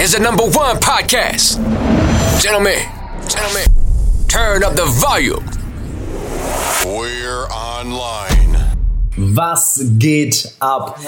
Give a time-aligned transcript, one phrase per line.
[0.00, 1.58] is the number one podcast.
[2.40, 2.78] Gentlemen,
[3.28, 3.66] gentlemen,
[4.28, 5.44] turn up the volume.
[6.86, 8.56] We're online.
[9.18, 10.98] Was geht ab?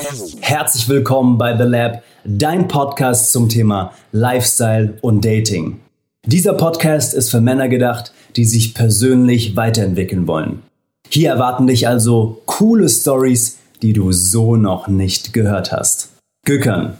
[0.42, 5.80] Herzlich willkommen bei The Lab, dein Podcast zum Thema Lifestyle und Dating.
[6.26, 10.64] Dieser Podcast ist für Männer gedacht, die sich persönlich weiterentwickeln wollen.
[11.08, 16.10] Hier erwarten dich also coole Stories, die du so noch nicht gehört hast.
[16.44, 16.98] Gückern.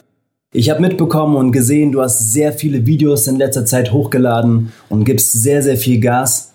[0.54, 5.04] Ich habe mitbekommen und gesehen, du hast sehr viele Videos in letzter Zeit hochgeladen und
[5.04, 6.52] gibst sehr, sehr viel Gas.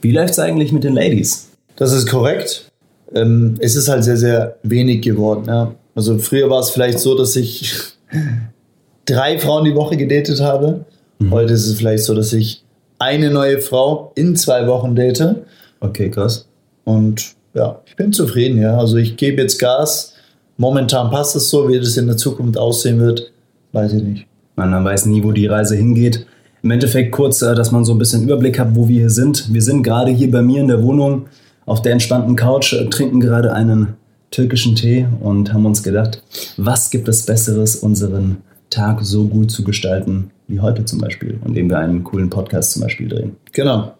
[0.00, 1.48] Wie läuft's eigentlich mit den Ladies?
[1.76, 2.68] Das ist korrekt.
[3.14, 5.44] Ähm, es ist halt sehr, sehr wenig geworden.
[5.46, 5.72] Ja.
[5.94, 7.72] Also früher war es vielleicht so, dass ich
[9.04, 10.84] drei Frauen die Woche gedatet habe.
[11.20, 11.30] Mhm.
[11.30, 12.64] Heute ist es vielleicht so, dass ich
[12.98, 15.36] eine neue Frau in zwei Wochen date.
[15.78, 16.48] Okay, krass.
[16.82, 18.76] Und ja, ich bin zufrieden, ja.
[18.76, 20.14] Also ich gebe jetzt Gas.
[20.56, 23.30] Momentan passt es so, wie das in der Zukunft aussehen wird,
[23.72, 24.26] weiß ich nicht.
[24.56, 26.26] Man, man weiß nie, wo die Reise hingeht.
[26.62, 29.52] Im Endeffekt kurz, äh, dass man so ein bisschen Überblick hat, wo wir hier sind.
[29.52, 31.26] Wir sind gerade hier bei mir in der Wohnung
[31.64, 33.94] auf der entspannten Couch, äh, trinken gerade einen
[34.30, 36.22] türkischen Tee und haben uns gedacht,
[36.56, 38.38] was gibt es Besseres, unseren
[38.70, 42.82] Tag so gut zu gestalten wie heute zum Beispiel, indem wir einen coolen Podcast zum
[42.82, 43.36] Beispiel drehen.
[43.52, 43.94] Genau.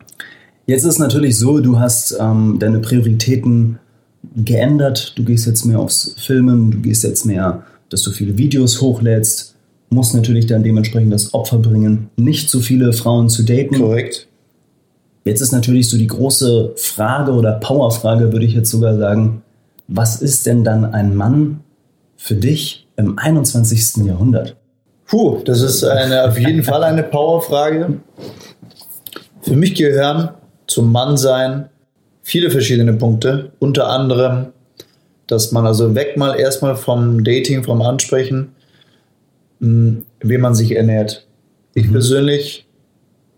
[0.66, 3.78] Jetzt ist es natürlich so, du hast ähm, deine Prioritäten
[4.36, 5.12] geändert.
[5.16, 9.55] Du gehst jetzt mehr aufs Filmen, du gehst jetzt mehr, dass du viele Videos hochlädst,
[9.90, 13.76] musst natürlich dann dementsprechend das Opfer bringen, nicht so viele Frauen zu daten.
[13.76, 14.26] Korrekt.
[15.24, 19.42] Jetzt ist natürlich so die große Frage oder Powerfrage, würde ich jetzt sogar sagen,
[19.88, 21.60] was ist denn dann ein Mann
[22.16, 24.04] für dich im 21.
[24.06, 24.56] Jahrhundert?
[25.06, 28.00] Puh, das ist eine, auf jeden Fall eine Powerfrage.
[29.42, 30.30] Für mich gehören
[30.66, 31.68] zum Mannsein
[32.22, 33.52] viele verschiedene Punkte.
[33.60, 34.46] Unter anderem,
[35.28, 38.55] dass man also weg mal erstmal vom Dating, vom Ansprechen,
[39.58, 41.26] wie man sich ernährt.
[41.74, 41.92] Ich mhm.
[41.92, 42.66] persönlich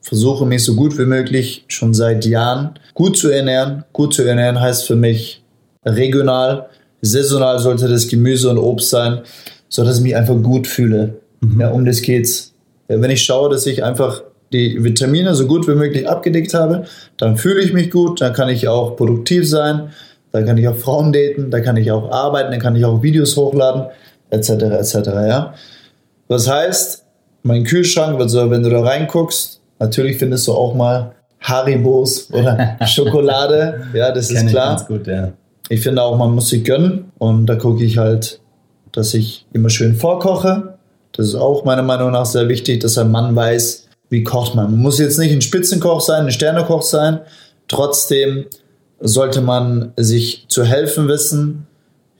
[0.01, 3.85] versuche mich so gut wie möglich schon seit Jahren gut zu ernähren.
[3.93, 5.45] Gut zu ernähren heißt für mich
[5.85, 6.69] regional,
[7.03, 9.21] saisonal sollte das Gemüse und Obst sein,
[9.69, 11.17] sodass ich mich einfach gut fühle.
[11.41, 11.61] Mhm.
[11.61, 12.55] Ja, um das geht's.
[12.89, 16.85] Wenn ich schaue, dass ich einfach die Vitamine so gut wie möglich abgedeckt habe,
[17.19, 19.91] dann fühle ich mich gut, dann kann ich auch produktiv sein,
[20.33, 23.03] dann kann ich auch Frauen daten, dann kann ich auch arbeiten, dann kann ich auch
[23.03, 23.87] Videos hochladen,
[24.31, 24.51] etc.
[24.51, 24.95] etc.
[25.07, 25.55] Ja?
[26.29, 27.05] Das heißt,
[27.43, 32.77] mein Kühlschrank wird so, wenn du da reinguckst, natürlich findest du auch mal Haribos oder
[32.87, 34.81] Schokolade, ja, das ist klar.
[34.81, 35.33] Ich, gut, ja.
[35.69, 38.41] ich finde auch, man muss sich gönnen und da gucke ich halt,
[38.93, 40.75] dass ich immer schön vorkoche.
[41.13, 44.71] Das ist auch meiner Meinung nach sehr wichtig, dass ein Mann weiß, wie kocht man.
[44.73, 47.21] Man muss jetzt nicht ein Spitzenkoch sein, ein Sternekoch sein.
[47.69, 48.47] Trotzdem
[49.01, 51.67] sollte man sich zu helfen wissen.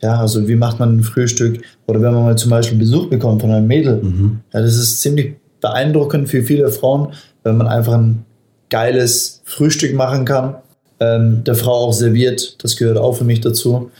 [0.01, 1.61] Ja, also wie macht man ein Frühstück?
[1.87, 4.03] Oder wenn man mal zum Beispiel Besuch bekommt von einem Mädel.
[4.03, 4.41] Mhm.
[4.53, 8.25] Ja, das ist ziemlich beeindruckend für viele Frauen, wenn man einfach ein
[8.71, 10.57] geiles Frühstück machen kann.
[11.01, 12.63] Ähm, der Frau auch serviert.
[12.63, 13.91] Das gehört auch für mich dazu.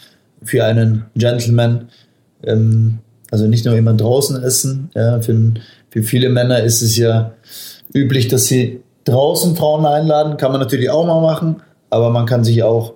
[0.45, 1.89] Für einen Gentleman.
[2.45, 2.99] Ähm,
[3.31, 4.91] also nicht nur immer draußen essen.
[4.95, 5.55] Ja, für,
[5.91, 7.33] für viele Männer ist es ja
[7.93, 10.37] üblich, dass sie draußen Frauen einladen.
[10.37, 11.57] Kann man natürlich auch mal machen,
[11.91, 12.95] aber man kann sich auch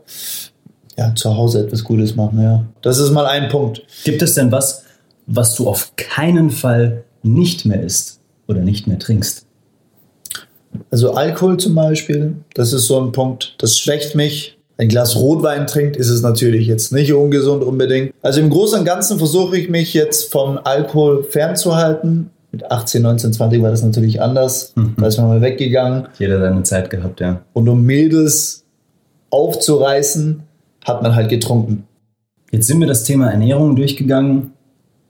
[1.03, 2.41] ja, zu Hause etwas Gutes machen.
[2.41, 2.65] Ja.
[2.83, 3.83] Das ist mal ein Punkt.
[4.05, 4.85] Gibt es denn was,
[5.27, 9.47] was du auf keinen Fall nicht mehr isst oder nicht mehr trinkst?
[10.91, 14.59] Also Alkohol zum Beispiel, das ist so ein Punkt, das schwächt mich.
[14.79, 18.15] Ein Glas Rotwein trinkt, ist es natürlich jetzt nicht ungesund unbedingt.
[18.23, 23.33] Also im Großen und Ganzen versuche ich mich jetzt vom Alkohol fernzuhalten mit 18, 19,
[23.33, 24.73] 20 war das natürlich anders.
[24.75, 24.95] Mhm.
[24.99, 26.09] Da ist man mal weggegangen.
[26.19, 27.43] Jeder seine Zeit gehabt, ja.
[27.53, 28.65] Und um Mädels
[29.31, 30.43] aufzureißen,
[30.85, 31.85] hat man halt getrunken.
[32.51, 34.53] Jetzt sind wir das Thema Ernährung durchgegangen,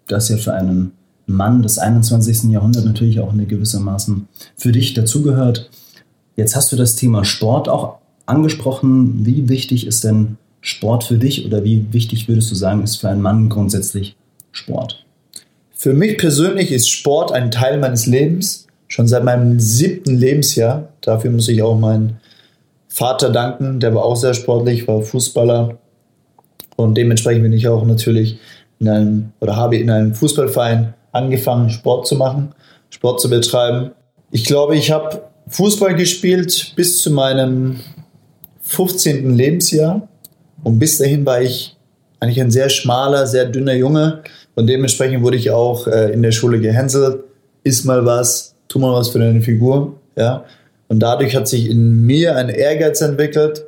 [0.06, 0.92] das ja für einen
[1.26, 2.50] Mann des 21.
[2.50, 5.70] Jahrhunderts natürlich auch in gewissermaßen für dich dazugehört.
[6.36, 9.24] Jetzt hast du das Thema Sport auch angesprochen.
[9.26, 13.08] Wie wichtig ist denn Sport für dich oder wie wichtig würdest du sagen, ist für
[13.08, 14.16] einen Mann grundsätzlich
[14.52, 15.04] Sport?
[15.72, 20.90] Für mich persönlich ist Sport ein Teil meines Lebens, schon seit meinem siebten Lebensjahr.
[21.00, 22.18] Dafür muss ich auch meinen
[22.92, 25.78] Vater danken, der war auch sehr sportlich, war Fußballer
[26.76, 28.38] und dementsprechend bin ich auch natürlich
[28.80, 32.54] in einem oder habe in einem Fußballverein angefangen, Sport zu machen,
[32.90, 33.92] Sport zu betreiben.
[34.30, 37.80] Ich glaube, ich habe Fußball gespielt bis zu meinem
[38.60, 39.36] 15.
[39.36, 40.06] Lebensjahr
[40.62, 41.74] und bis dahin war ich
[42.20, 44.22] eigentlich ein sehr schmaler, sehr dünner Junge
[44.54, 47.24] und dementsprechend wurde ich auch äh, in der Schule gehänselt.
[47.64, 49.94] Iss mal was, tu mal was für deine Figur.
[50.14, 50.44] Ja?
[50.92, 53.64] Und dadurch hat sich in mir ein Ehrgeiz entwickelt,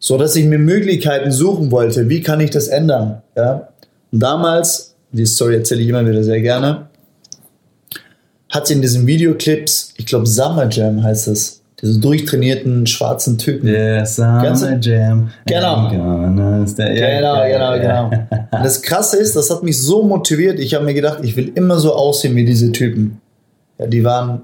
[0.00, 2.08] so dass ich mir Möglichkeiten suchen wollte.
[2.08, 3.22] Wie kann ich das ändern?
[3.36, 3.68] Ja?
[4.10, 6.88] Und damals, die Story erzähle ich immer wieder sehr gerne,
[8.48, 13.68] hat sie in diesen Videoclips, ich glaube Summer Jam heißt es, diese durchtrainierten schwarzen Typen.
[13.68, 14.90] Yeah, Summer du?
[14.90, 15.30] Jam.
[15.46, 15.90] Genau.
[15.90, 18.10] Genau, ja, Genau, genau, genau.
[18.50, 20.58] Und das Krasse ist, das hat mich so motiviert.
[20.58, 23.20] Ich habe mir gedacht, ich will immer so aussehen wie diese Typen.
[23.78, 24.42] Ja, die waren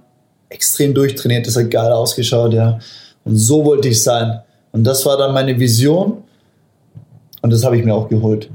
[0.48, 2.78] extrem durchtrainiert, das hat geil ausgeschaut, ja.
[3.24, 4.40] Und so wollte ich sein.
[4.72, 6.22] Und das war dann meine Vision.
[7.42, 8.50] Und das habe ich mir auch geholt.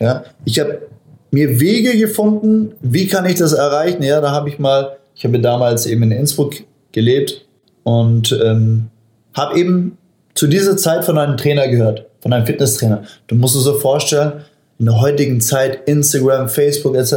[0.00, 0.88] Ja, ich habe
[1.30, 4.02] mir Wege gefunden, wie kann ich das erreichen?
[4.02, 6.54] Ja, da habe ich mal, ich habe damals eben in Innsbruck
[6.92, 7.46] gelebt
[7.84, 8.88] und ähm,
[9.34, 9.98] habe eben
[10.34, 13.02] zu dieser Zeit von einem Trainer gehört, von einem Fitnesstrainer.
[13.26, 14.42] Du musst dir so vorstellen,
[14.78, 17.14] in der heutigen Zeit, Instagram, Facebook etc.,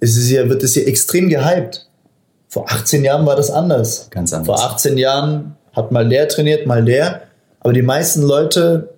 [0.00, 1.86] ist es hier, wird es hier extrem gehypt.
[2.54, 4.06] Vor 18 Jahren war das anders.
[4.10, 4.46] Ganz anders.
[4.46, 7.22] Vor 18 Jahren hat mal der trainiert, mal der.
[7.58, 8.94] Aber die meisten Leute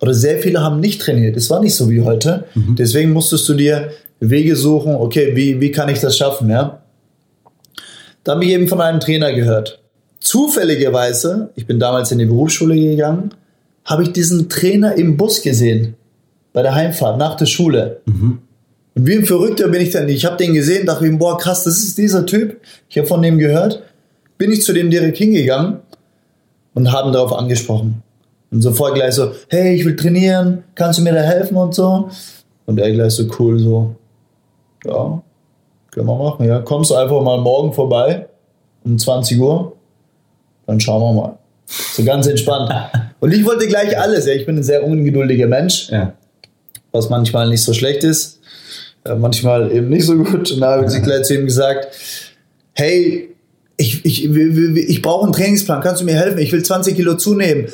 [0.00, 1.36] oder sehr viele haben nicht trainiert.
[1.36, 2.46] Es war nicht so wie heute.
[2.76, 6.82] Deswegen musstest du dir Wege suchen, okay, wie, wie kann ich das schaffen, ja?
[8.24, 9.80] Da habe ich eben von einem Trainer gehört.
[10.18, 13.32] Zufälligerweise, ich bin damals in die Berufsschule gegangen,
[13.84, 15.94] habe ich diesen Trainer im Bus gesehen.
[16.52, 18.00] Bei der Heimfahrt, nach der Schule.
[18.06, 18.42] Und
[19.06, 21.78] wie ein Verrückter bin ich dann, ich habe den gesehen, dachte mir, boah, krass, das
[21.78, 22.60] ist dieser Typ.
[22.88, 23.82] Ich habe von dem gehört.
[24.38, 25.78] Bin ich zu dem direkt hingegangen
[26.74, 28.02] und haben darauf angesprochen.
[28.50, 32.08] Und sofort gleich so, hey, ich will trainieren, kannst du mir da helfen und so.
[32.66, 33.94] Und er gleich so cool, so,
[34.86, 35.20] ja,
[35.90, 36.60] können wir machen, ja.
[36.60, 38.26] Kommst du einfach mal morgen vorbei
[38.84, 39.72] um 20 Uhr,
[40.66, 41.38] dann schauen wir mal.
[41.66, 42.72] So ganz entspannt.
[43.20, 44.32] Und ich wollte gleich alles, ja.
[44.32, 46.12] Ich bin ein sehr ungeduldiger Mensch, Ja.
[46.92, 48.37] was manchmal nicht so schlecht ist,
[49.16, 50.50] manchmal eben nicht so gut.
[50.52, 51.88] Und da habe ich gleich zu ihm gesagt,
[52.74, 53.34] hey,
[53.76, 56.38] ich, ich, ich, ich brauche einen Trainingsplan, kannst du mir helfen?
[56.38, 57.66] Ich will 20 Kilo zunehmen.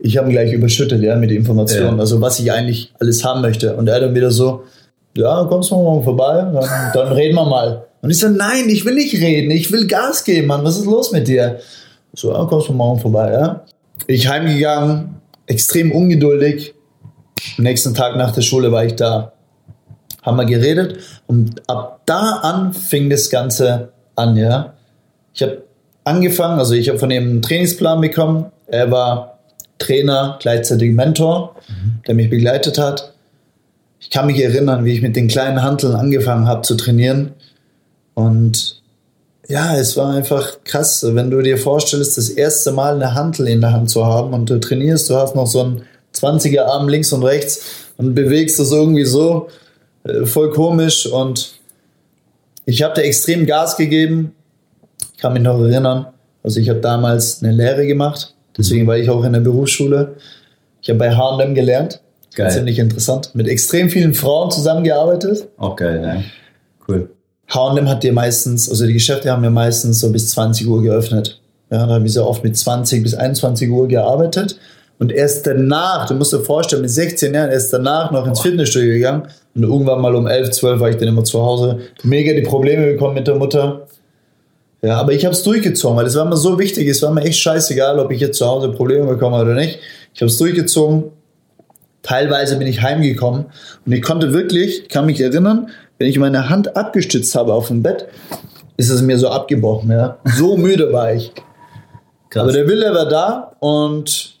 [0.00, 2.00] Ich habe ihn gleich überschüttet, ja, mit Informationen, Ja.
[2.00, 3.76] also was ich eigentlich alles haben möchte.
[3.76, 4.64] Und er dann wieder so,
[5.16, 7.86] ja, kommst du morgen vorbei, dann, dann reden wir mal.
[8.00, 10.86] Und ich so, nein, ich will nicht reden, ich will Gas geben, Mann, was ist
[10.86, 11.58] los mit dir?
[12.14, 13.64] So, ja, kommst du morgen vorbei, ja.
[14.08, 15.14] Ich heimgegangen,
[15.46, 16.74] extrem ungeduldig.
[17.58, 19.31] Am nächsten Tag nach der Schule war ich da.
[20.22, 24.72] Haben wir geredet und ab da an fing das Ganze an, ja.
[25.34, 25.64] Ich habe
[26.04, 28.46] angefangen, also ich habe von ihm einen Trainingsplan bekommen.
[28.66, 29.38] Er war
[29.78, 31.56] Trainer, gleichzeitig Mentor,
[32.06, 33.12] der mich begleitet hat.
[33.98, 37.32] Ich kann mich erinnern, wie ich mit den kleinen Hanteln angefangen habe zu trainieren.
[38.14, 38.82] Und
[39.48, 43.60] ja, es war einfach krass, wenn du dir vorstellst, das erste Mal eine Hantel in
[43.60, 45.82] der Hand zu haben und du trainierst, du hast noch so einen
[46.14, 47.64] 20er Arm links und rechts
[47.96, 49.48] und bewegst das irgendwie so,
[50.24, 51.58] voll komisch und
[52.64, 54.34] ich habe da extrem Gas gegeben.
[55.14, 56.06] Ich kann mich noch erinnern,
[56.42, 60.16] also ich habe damals eine Lehre gemacht, deswegen war ich auch in der Berufsschule.
[60.80, 62.00] Ich habe bei H&M gelernt,
[62.34, 62.50] Geil.
[62.50, 65.48] ziemlich interessant, mit extrem vielen Frauen zusammengearbeitet.
[65.56, 66.22] Auch geil, ja.
[66.88, 67.10] Cool.
[67.48, 71.40] H&M hat dir meistens, also die Geschäfte haben ja meistens so bis 20 Uhr geöffnet.
[71.70, 74.58] Ja, da haben wir sehr oft mit 20 bis 21 Uhr gearbeitet.
[74.98, 78.94] Und erst danach, du musst dir vorstellen, mit 16 Jahren, erst danach noch ins Fitnessstudio
[78.94, 79.28] gegangen.
[79.54, 81.80] Und irgendwann mal um 11, 12 war ich dann immer zu Hause.
[82.02, 83.86] Mega die Probleme bekommen mit der Mutter.
[84.80, 86.88] Ja, aber ich habe es durchgezogen, weil es war mir so wichtig.
[86.88, 89.78] Es war mir echt scheißegal, ob ich jetzt zu Hause Probleme bekomme oder nicht.
[90.14, 91.04] Ich habe es durchgezogen.
[92.02, 93.46] Teilweise bin ich heimgekommen
[93.86, 97.68] und ich konnte wirklich, ich kann mich erinnern, wenn ich meine Hand abgestützt habe auf
[97.68, 98.08] dem Bett,
[98.76, 99.88] ist es mir so abgebrochen.
[99.90, 100.18] Ja?
[100.24, 101.32] So müde war ich.
[102.30, 102.42] Krass.
[102.42, 104.40] Aber der Wille war da und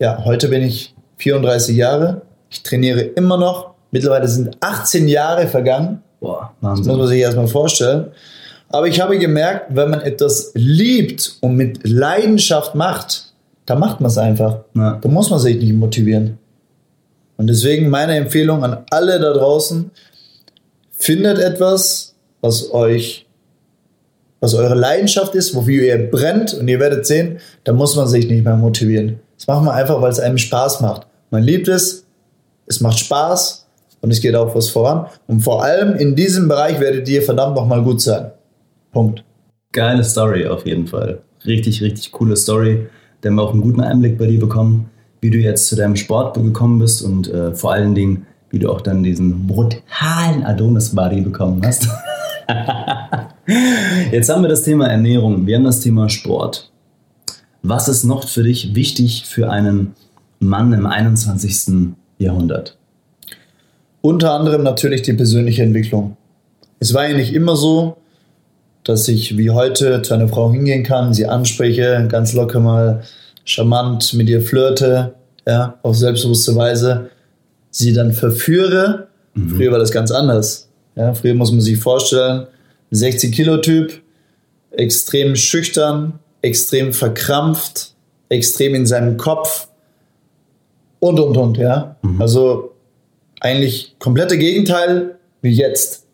[0.00, 2.22] ja, heute bin ich 34 Jahre.
[2.50, 3.75] Ich trainiere immer noch.
[3.96, 6.02] Mittlerweile sind 18 Jahre vergangen.
[6.20, 8.08] Boah, Das muss man sich erstmal vorstellen.
[8.68, 13.32] Aber ich habe gemerkt, wenn man etwas liebt und mit Leidenschaft macht,
[13.64, 14.58] dann macht man es einfach.
[14.74, 14.98] Ja.
[15.00, 16.36] Da muss man sich nicht motivieren.
[17.38, 19.90] Und deswegen meine Empfehlung an alle da draußen,
[20.90, 23.26] findet etwas, was euch,
[24.40, 28.28] was eure Leidenschaft ist, wofür ihr brennt und ihr werdet sehen, da muss man sich
[28.28, 29.20] nicht mehr motivieren.
[29.38, 31.06] Das macht man einfach, weil es einem Spaß macht.
[31.30, 32.04] Man liebt es,
[32.66, 33.65] es macht Spaß
[34.06, 35.06] und es geht auch was voran.
[35.26, 38.30] Und vor allem in diesem Bereich werdet ihr verdammt nochmal gut sein.
[38.92, 39.24] Punkt.
[39.72, 41.22] Geile Story auf jeden Fall.
[41.44, 42.86] Richtig, richtig coole Story.
[43.20, 44.88] Da haben wir auch einen guten Einblick bei dir bekommen,
[45.20, 48.70] wie du jetzt zu deinem Sport gekommen bist und äh, vor allen Dingen, wie du
[48.70, 51.88] auch dann diesen brutalen Adonis-Body bekommen hast.
[54.12, 56.70] jetzt haben wir das Thema Ernährung, wir haben das Thema Sport.
[57.62, 59.96] Was ist noch für dich wichtig für einen
[60.38, 61.96] Mann im 21.
[62.18, 62.78] Jahrhundert?
[64.02, 66.16] Unter anderem natürlich die persönliche Entwicklung.
[66.78, 67.96] Es war ja nicht immer so,
[68.84, 73.02] dass ich wie heute zu einer Frau hingehen kann, sie anspreche, ganz locker mal
[73.44, 75.14] charmant mit ihr flirte,
[75.46, 77.10] ja, auf selbstbewusste Weise,
[77.70, 79.08] sie dann verführe.
[79.56, 80.68] Früher war das ganz anders.
[80.94, 82.46] Ja, früher muss man sich vorstellen,
[82.90, 84.00] 60 Kilo Typ,
[84.70, 87.94] extrem schüchtern, extrem verkrampft,
[88.28, 89.68] extrem in seinem Kopf
[91.00, 91.96] und und und, ja.
[92.18, 92.72] Also
[93.40, 96.06] eigentlich komplette Gegenteil wie jetzt.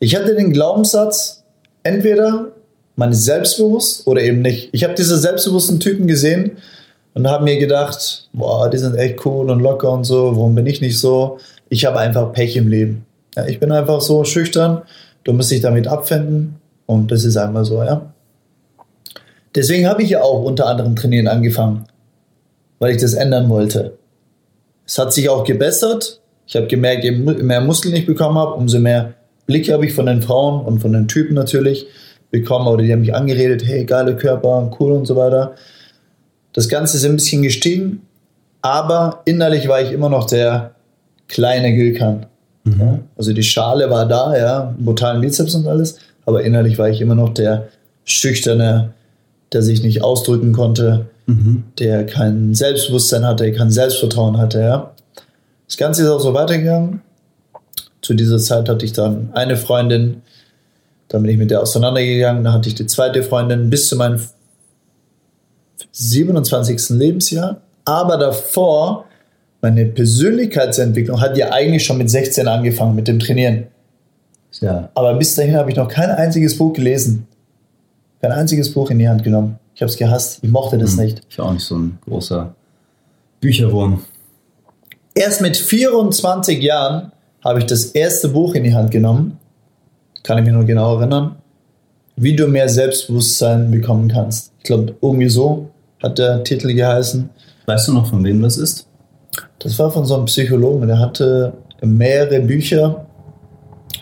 [0.00, 1.44] Ich hatte den Glaubenssatz,
[1.82, 2.52] entweder
[2.96, 4.70] man ist selbstbewusst oder eben nicht.
[4.72, 6.58] Ich habe diese selbstbewussten Typen gesehen
[7.14, 10.66] und habe mir gedacht, boah, die sind echt cool und locker und so, warum bin
[10.66, 11.38] ich nicht so?
[11.68, 13.06] Ich habe einfach Pech im Leben.
[13.36, 14.82] Ja, ich bin einfach so schüchtern,
[15.24, 18.12] du musst dich damit abfinden und das ist einmal so, ja.
[19.54, 21.84] Deswegen habe ich ja auch unter anderem trainieren angefangen,
[22.78, 23.96] weil ich das ändern wollte.
[24.86, 26.20] Es hat sich auch gebessert.
[26.46, 29.14] Ich habe gemerkt, je mehr Muskeln ich bekommen habe, umso mehr
[29.46, 31.86] Blicke habe ich von den Frauen und von den Typen natürlich
[32.30, 32.68] bekommen.
[32.68, 35.54] Oder die haben mich angeredet, hey, geile Körper, cool und so weiter.
[36.52, 38.02] Das Ganze ist ein bisschen gestiegen,
[38.62, 40.74] aber innerlich war ich immer noch der
[41.28, 42.26] kleine Gilkan.
[42.64, 42.98] Ja?
[43.16, 47.14] Also die Schale war da, ja, brutalen Bizeps und alles, aber innerlich war ich immer
[47.14, 47.68] noch der
[48.04, 48.94] schüchterne,
[49.52, 54.92] der sich nicht ausdrücken konnte, der kein Selbstbewusstsein hatte, kein Selbstvertrauen hatte, ja.
[55.66, 57.02] Das Ganze ist auch so weitergegangen.
[58.00, 60.22] Zu dieser Zeit hatte ich dann eine Freundin,
[61.08, 64.20] dann bin ich mit der auseinandergegangen, dann hatte ich die zweite Freundin bis zu meinem
[65.90, 66.90] 27.
[66.90, 67.60] Lebensjahr.
[67.84, 69.06] Aber davor,
[69.60, 73.66] meine Persönlichkeitsentwicklung hat ja eigentlich schon mit 16 angefangen mit dem Trainieren.
[74.60, 74.90] Ja.
[74.94, 77.26] Aber bis dahin habe ich noch kein einziges Buch gelesen.
[78.20, 79.58] Kein einziges Buch in die Hand genommen.
[79.76, 80.38] Ich habe es gehasst.
[80.40, 81.20] Ich mochte das nicht.
[81.28, 82.54] Ich war auch nicht so ein großer
[83.42, 84.02] Bücherwurm.
[85.14, 87.12] Erst mit 24 Jahren
[87.44, 89.38] habe ich das erste Buch in die Hand genommen.
[90.22, 91.36] Kann ich mich noch genau erinnern.
[92.16, 94.50] Wie du mehr Selbstbewusstsein bekommen kannst.
[94.58, 95.68] Ich glaube, irgendwie so
[96.02, 97.28] hat der Titel geheißen.
[97.66, 98.86] Weißt du noch, von wem das ist?
[99.58, 100.86] Das war von so einem Psychologen.
[100.88, 101.52] Der hatte
[101.82, 103.04] mehrere Bücher.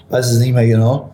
[0.09, 1.11] Weiß es nicht mehr genau.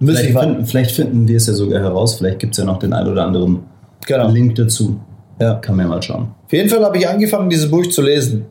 [0.00, 2.14] Vielleicht finden, vielleicht finden wir es ja sogar heraus.
[2.14, 3.60] Vielleicht gibt es ja noch den ein oder anderen
[4.06, 4.30] Genau.
[4.30, 4.98] Link dazu.
[5.40, 5.54] Ja.
[5.54, 6.34] Kann man ja mal schauen.
[6.46, 8.46] Auf jeden Fall habe ich angefangen, dieses Buch zu lesen.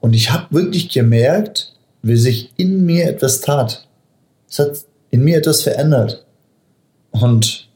[0.00, 3.86] Und ich habe wirklich gemerkt, wie sich in mir etwas tat.
[4.48, 4.78] Es hat
[5.10, 6.24] in mir etwas verändert.
[7.10, 7.68] Und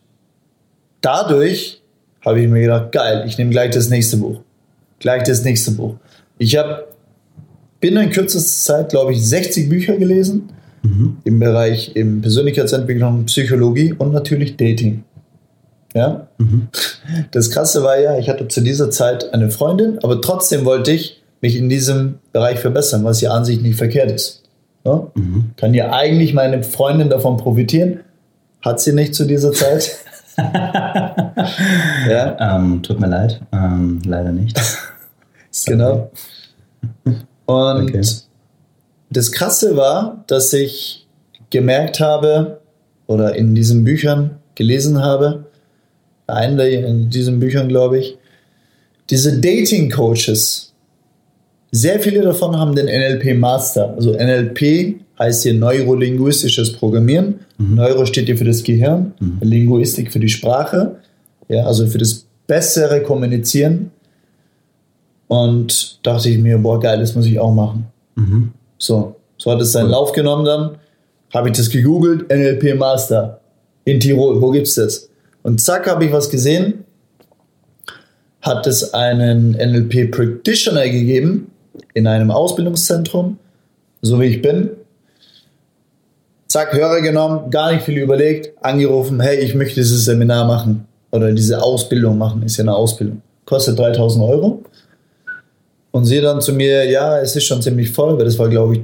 [1.00, 1.80] dadurch
[2.24, 4.40] habe ich mir gedacht, geil, ich nehme gleich das nächste Buch.
[4.98, 5.94] Gleich das nächste Buch.
[6.38, 6.88] Ich habe
[7.80, 10.50] binnen in kürzester Zeit, glaube ich, 60 Bücher gelesen
[11.24, 15.04] im Bereich eben Persönlichkeitsentwicklung, Psychologie und natürlich Dating.
[15.94, 16.28] Ja?
[17.30, 21.22] Das Krasse war ja, ich hatte zu dieser Zeit eine Freundin, aber trotzdem wollte ich
[21.40, 24.42] mich in diesem Bereich verbessern, was ja an sich nicht verkehrt ist.
[24.84, 25.06] Ja?
[25.56, 28.00] Kann ja eigentlich meine Freundin davon profitieren,
[28.62, 29.96] hat sie nicht zu dieser Zeit.
[30.38, 33.40] ja, Ähm, tut mir leid.
[33.52, 34.60] Ähm, leider nicht.
[35.66, 36.10] genau.
[37.46, 38.02] Und Okay.
[39.10, 41.06] Das Krasse war, dass ich
[41.50, 42.60] gemerkt habe
[43.06, 45.46] oder in diesen Büchern gelesen habe,
[46.26, 48.18] einen in diesen Büchern glaube ich,
[49.10, 50.74] diese Dating Coaches,
[51.70, 53.94] sehr viele davon haben den NLP Master.
[53.94, 57.40] Also NLP heißt hier neurolinguistisches Programmieren.
[57.74, 60.96] Neuro steht hier für das Gehirn, Linguistik für die Sprache,
[61.48, 63.90] ja, also für das bessere Kommunizieren.
[65.26, 67.86] Und dachte ich mir, boah, geil, das muss ich auch machen.
[68.78, 70.78] So, so hat es seinen Lauf genommen dann.
[71.34, 73.40] Habe ich das gegoogelt, NLP Master
[73.84, 75.08] in Tirol, wo gibt's das?
[75.42, 76.84] Und zack, habe ich was gesehen.
[78.40, 81.50] Hat es einen NLP Practitioner gegeben
[81.94, 83.38] in einem Ausbildungszentrum,
[84.00, 84.70] so wie ich bin.
[86.46, 91.32] Zack, Hörer genommen, gar nicht viel überlegt, angerufen, hey, ich möchte dieses Seminar machen oder
[91.32, 93.20] diese Ausbildung machen, ist ja eine Ausbildung.
[93.44, 94.62] Kostet 3000 Euro.
[95.90, 98.76] Und sie dann zu mir, ja, es ist schon ziemlich voll, weil das war, glaube
[98.76, 98.82] ich,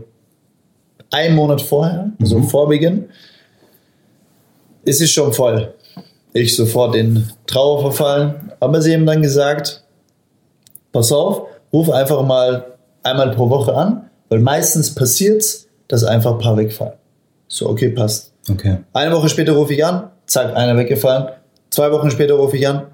[1.10, 3.08] ein Monat vorher, also vor Beginn.
[4.84, 5.74] Es ist schon voll.
[6.32, 8.52] Ich sofort in Trauer verfallen.
[8.58, 9.84] Aber sie haben dann gesagt,
[10.92, 11.42] pass auf,
[11.72, 16.94] ruf einfach mal einmal pro Woche an, weil meistens passiert's, dass einfach ein paar wegfallen.
[17.46, 18.32] So, okay, passt.
[18.50, 18.78] Okay.
[18.92, 21.28] Eine Woche später rufe ich an, zack, einer weggefallen.
[21.70, 22.86] Zwei Wochen später rufe ich an,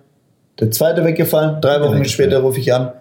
[0.59, 1.61] der zweite weggefallen.
[1.61, 2.93] Drei Wochen später rufe ich an,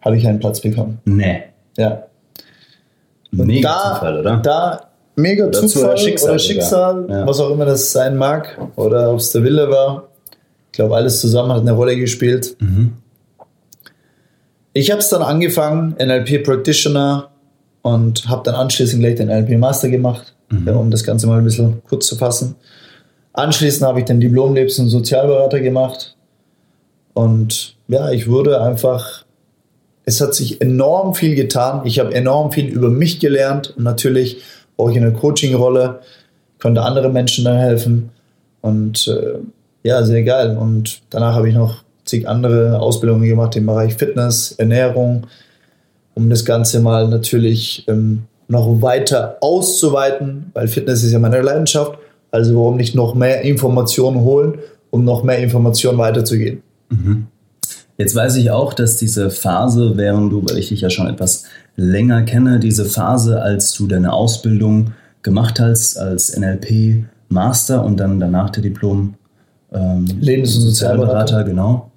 [0.00, 0.98] habe ich einen Platz bekommen.
[1.04, 1.42] Nee.
[1.76, 2.04] Ja.
[3.30, 4.36] Mega da, Zufall, oder?
[4.38, 4.80] Da
[5.16, 7.06] mega Oder Zufall oder oder Schicksal Schicksal.
[7.08, 7.26] Ja.
[7.26, 10.08] was auch immer das sein mag, oder ob es der Wille war.
[10.66, 12.56] Ich glaube, alles zusammen hat eine Rolle gespielt.
[12.60, 12.94] Mhm.
[14.72, 17.28] Ich habe es dann angefangen, NLP Practitioner,
[17.82, 20.66] und habe dann anschließend gleich den NLP Master gemacht, Mhm.
[20.68, 22.56] ja, um das Ganze mal ein bisschen kurz zu fassen.
[23.32, 26.16] Anschließend habe ich den Diplom Lebens- und Sozialberater gemacht.
[27.14, 29.24] Und ja, ich wurde einfach,
[30.10, 31.82] es hat sich enorm viel getan.
[31.84, 34.42] Ich habe enorm viel über mich gelernt und natürlich
[34.76, 36.00] auch in der Coaching-Rolle
[36.60, 38.10] konnte anderen Menschen dann helfen.
[38.60, 39.38] Und äh,
[39.84, 40.56] ja, sehr geil.
[40.58, 45.28] Und danach habe ich noch zig andere Ausbildungen gemacht im Bereich Fitness, Ernährung,
[46.14, 51.98] um das Ganze mal natürlich ähm, noch weiter auszuweiten, weil Fitness ist ja meine Leidenschaft.
[52.32, 54.58] Also warum nicht noch mehr Informationen holen,
[54.90, 56.62] um noch mehr Informationen weiterzugehen.
[58.00, 61.44] Jetzt weiß ich auch, dass diese Phase, während du, weil ich dich ja schon etwas
[61.76, 68.18] länger kenne, diese Phase, als du deine Ausbildung gemacht hast als NLP Master und dann
[68.18, 69.16] danach der Diplom
[69.70, 71.44] ähm, Lebens- und Sozialberater.
[71.44, 71.90] genau.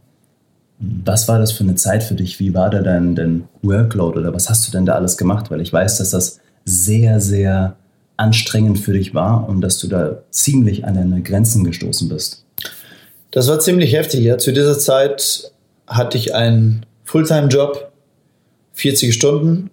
[0.78, 2.38] Was war das für eine Zeit für dich?
[2.38, 5.52] Wie war da dein, dein Workload oder was hast du denn da alles gemacht?
[5.52, 7.78] Weil ich weiß, dass das sehr, sehr
[8.18, 12.44] anstrengend für dich war und dass du da ziemlich an deine Grenzen gestoßen bist.
[13.32, 14.26] Das war ziemlich heftig.
[14.26, 14.38] Ja.
[14.38, 15.53] Zu dieser Zeit
[15.96, 17.92] hatte ich einen Fulltime-Job,
[18.74, 19.70] 40 Stunden.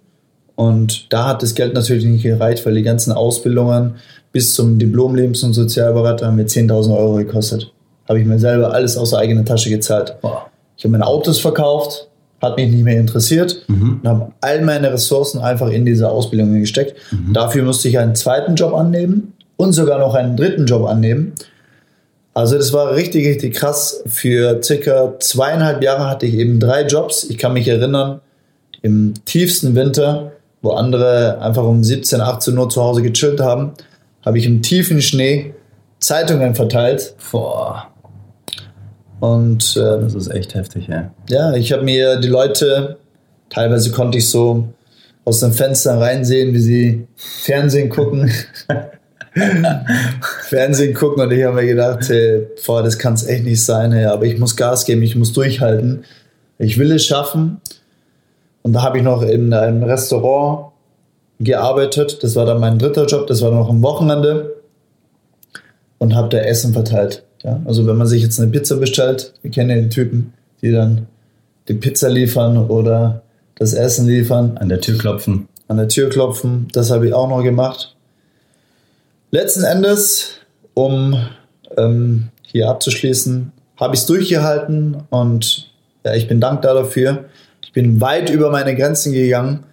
[0.55, 3.95] Und da hat das Geld natürlich nicht gereicht, weil die ganzen Ausbildungen
[4.33, 7.73] bis zum Diplom-Lebens- und Sozialberater haben mir 10.000 Euro gekostet.
[8.09, 10.17] Habe ich mir selber alles aus der eigenen Tasche gezahlt.
[10.77, 12.09] Ich habe meine Autos verkauft,
[12.43, 16.97] hat mich nicht mehr interessiert und habe all meine Ressourcen einfach in diese Ausbildung gesteckt.
[17.33, 21.33] Dafür musste ich einen zweiten Job annehmen und sogar noch einen dritten Job annehmen.
[22.33, 24.03] Also das war richtig, richtig krass.
[24.07, 27.25] Für circa zweieinhalb Jahre hatte ich eben drei Jobs.
[27.25, 28.21] Ich kann mich erinnern,
[28.83, 30.33] im tiefsten Winter,
[30.63, 33.73] wo andere einfach um 17, 18 Uhr zu Hause gechillt haben,
[34.25, 35.55] habe ich im tiefen Schnee
[35.99, 37.15] Zeitungen verteilt.
[37.31, 37.89] Boah,
[39.21, 41.13] Und äh, das ist echt heftig, ja.
[41.29, 42.97] ja, ich habe mir die Leute,
[43.51, 44.69] teilweise konnte ich so
[45.25, 48.31] aus dem Fenster reinsehen, wie sie Fernsehen gucken.
[50.49, 53.93] Fernsehen gucken und ich habe mir gedacht, hey, boah, das kann es echt nicht sein,
[53.93, 56.05] hey, aber ich muss Gas geben, ich muss durchhalten.
[56.59, 57.61] Ich will es schaffen.
[58.63, 60.73] Und da habe ich noch in einem Restaurant
[61.39, 62.23] gearbeitet.
[62.23, 64.57] Das war dann mein dritter Job, das war noch am Wochenende.
[65.99, 67.23] Und habe da Essen verteilt.
[67.43, 70.73] Ja, also wenn man sich jetzt eine Pizza bestellt, wir kennen ja die Typen, die
[70.73, 71.07] dann
[71.69, 73.23] die Pizza liefern oder
[73.57, 75.49] das Essen liefern An der Tür klopfen.
[75.69, 76.69] an der Tür klopfen.
[76.73, 77.97] Das habe ich auch noch gemacht.
[79.33, 80.33] Letzten Endes,
[80.75, 81.17] um
[81.77, 85.71] ähm, hier abzuschließen, habe ich es durchgehalten und
[86.05, 87.27] ja, ich bin dankbar dafür.
[87.63, 89.65] Ich bin weit über meine Grenzen gegangen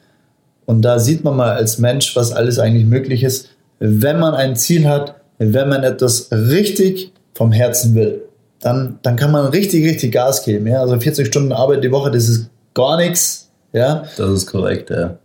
[0.67, 4.55] und da sieht man mal als Mensch, was alles eigentlich möglich ist, wenn man ein
[4.55, 8.23] Ziel hat, wenn man etwas richtig vom Herzen will.
[8.59, 10.67] Dann, dann kann man richtig, richtig Gas geben.
[10.67, 10.81] Ja?
[10.81, 13.49] Also 40 Stunden Arbeit die Woche, das ist gar nichts.
[13.73, 14.03] Ja?
[14.17, 15.17] Das ist korrekt, ja.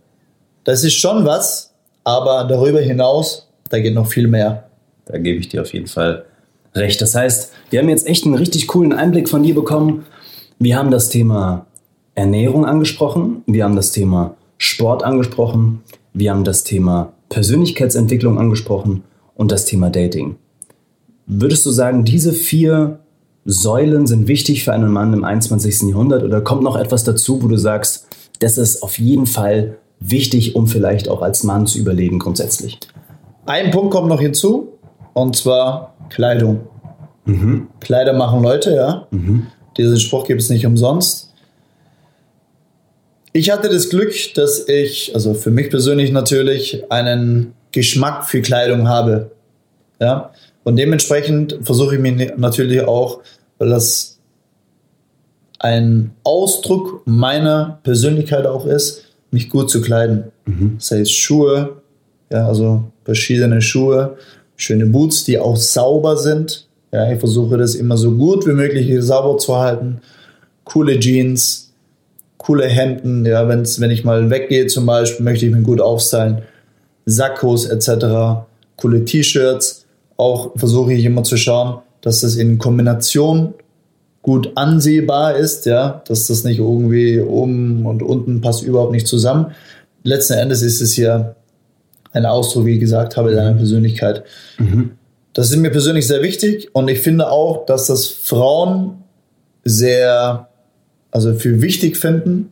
[0.63, 1.71] Das ist schon was,
[2.03, 4.69] aber darüber hinaus, da geht noch viel mehr.
[5.05, 6.25] Da gebe ich dir auf jeden Fall
[6.75, 7.01] recht.
[7.01, 10.05] Das heißt, wir haben jetzt echt einen richtig coolen Einblick von dir bekommen.
[10.59, 11.65] Wir haben das Thema
[12.13, 15.81] Ernährung angesprochen, wir haben das Thema Sport angesprochen,
[16.13, 20.35] wir haben das Thema Persönlichkeitsentwicklung angesprochen und das Thema Dating.
[21.25, 22.99] Würdest du sagen, diese vier
[23.43, 25.89] Säulen sind wichtig für einen Mann im 21.
[25.89, 28.07] Jahrhundert oder kommt noch etwas dazu, wo du sagst,
[28.37, 32.77] das ist auf jeden Fall wichtig, um vielleicht auch als Mann zu überleben grundsätzlich?
[33.45, 34.73] Ein Punkt kommt noch hinzu,
[35.13, 36.67] und zwar Kleidung.
[37.79, 39.07] Kleider machen Leute, ja.
[39.77, 41.33] Diesen Spruch gibt es nicht umsonst.
[43.31, 48.87] Ich hatte das Glück, dass ich, also für mich persönlich natürlich, einen Geschmack für Kleidung
[48.87, 49.31] habe.
[49.99, 50.31] Ja.
[50.63, 53.21] Und dementsprechend versuche ich mich natürlich auch,
[53.57, 54.19] weil das
[55.59, 60.31] ein Ausdruck meiner Persönlichkeit auch ist, mich gut zu kleiden.
[60.77, 61.81] Das heißt Schuhe,
[62.29, 64.17] ja, also verschiedene Schuhe,
[64.55, 66.67] schöne Boots, die auch sauber sind.
[66.91, 70.01] Ja, ich versuche das immer so gut wie möglich sauber zu halten.
[70.63, 71.71] Coole Jeans,
[72.37, 76.43] coole Hemden, ja, wenn's, wenn ich mal weggehe zum Beispiel, möchte ich mich gut aufstylen.
[77.05, 78.45] Sakkos etc.,
[78.77, 79.85] coole T-Shirts.
[80.17, 83.53] Auch versuche ich immer zu schauen, dass das in Kombination
[84.21, 89.47] gut ansehbar ist, ja, dass das nicht irgendwie oben und unten passt überhaupt nicht zusammen.
[90.03, 91.35] Letzten Endes ist es ja
[92.13, 94.23] ein Ausdruck, wie ich gesagt habe, deiner Persönlichkeit.
[95.33, 99.03] Das ist mir persönlich sehr wichtig und ich finde auch, dass das Frauen
[99.63, 100.47] sehr,
[101.11, 102.51] also für wichtig finden.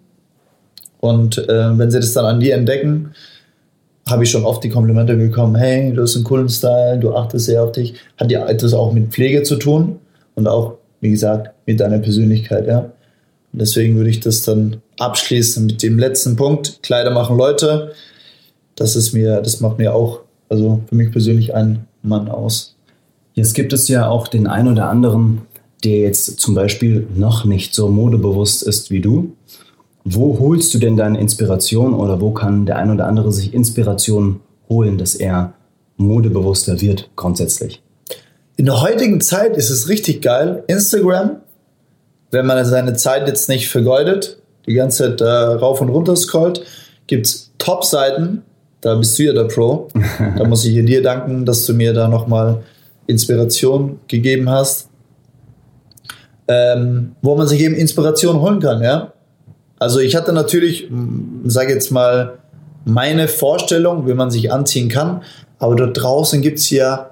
[0.99, 3.11] Und äh, wenn sie das dann an dir entdecken,
[4.09, 7.45] habe ich schon oft die Komplimente bekommen, hey, du hast einen coolen Style, du achtest
[7.45, 7.93] sehr auf dich.
[8.17, 9.99] Hat ja etwas auch mit Pflege zu tun
[10.35, 12.91] und auch, wie gesagt, mit deiner Persönlichkeit, ja.
[13.53, 16.79] Und deswegen würde ich das dann abschließen mit dem letzten Punkt.
[16.83, 17.91] Kleider machen Leute.
[18.81, 22.75] Das ist mir, das macht mir auch, also für mich persönlich einen Mann aus.
[23.35, 25.43] Jetzt gibt es ja auch den einen oder anderen,
[25.83, 29.33] der jetzt zum Beispiel noch nicht so modebewusst ist wie du.
[30.03, 34.39] Wo holst du denn deine Inspiration oder wo kann der ein oder andere sich Inspiration
[34.67, 35.53] holen, dass er
[35.97, 37.83] modebewusster wird grundsätzlich.
[38.57, 40.63] In der heutigen Zeit ist es richtig geil.
[40.65, 41.41] Instagram,
[42.31, 46.63] wenn man seine Zeit jetzt nicht vergeudet, die ganze Zeit äh, rauf und runter scrollt,
[47.05, 48.41] gibt es Top-Seiten.
[48.81, 49.87] Da bist du ja der Pro.
[50.37, 52.63] da muss ich dir danken, dass du mir da nochmal
[53.07, 54.89] Inspiration gegeben hast.
[56.47, 59.13] Ähm, wo man sich eben Inspiration holen kann, ja.
[59.79, 60.89] Also ich hatte natürlich,
[61.45, 62.39] sage jetzt mal,
[62.83, 65.21] meine Vorstellung, wie man sich anziehen kann,
[65.59, 67.11] aber dort draußen gibt es ja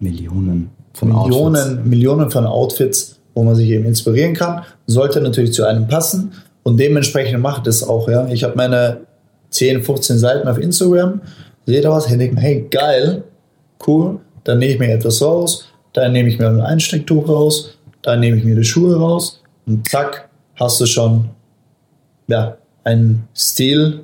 [0.00, 1.84] Millionen von Millionen, Outfits.
[1.84, 4.62] Millionen von Outfits, wo man sich eben inspirieren kann.
[4.86, 8.08] Sollte natürlich zu einem passen und dementsprechend macht es auch.
[8.08, 8.28] Ja.
[8.28, 9.00] Ich habe meine
[9.52, 11.20] 10, 15 Seiten auf Instagram,
[11.66, 13.22] sehe da was, denke mir, hey, geil,
[13.86, 18.20] cool, dann nehme ich mir etwas raus, dann nehme ich mir ein Einstecktuch raus, dann
[18.20, 21.28] nehme ich mir die Schuhe raus und zack, hast du schon
[22.26, 24.00] ja, einen Stil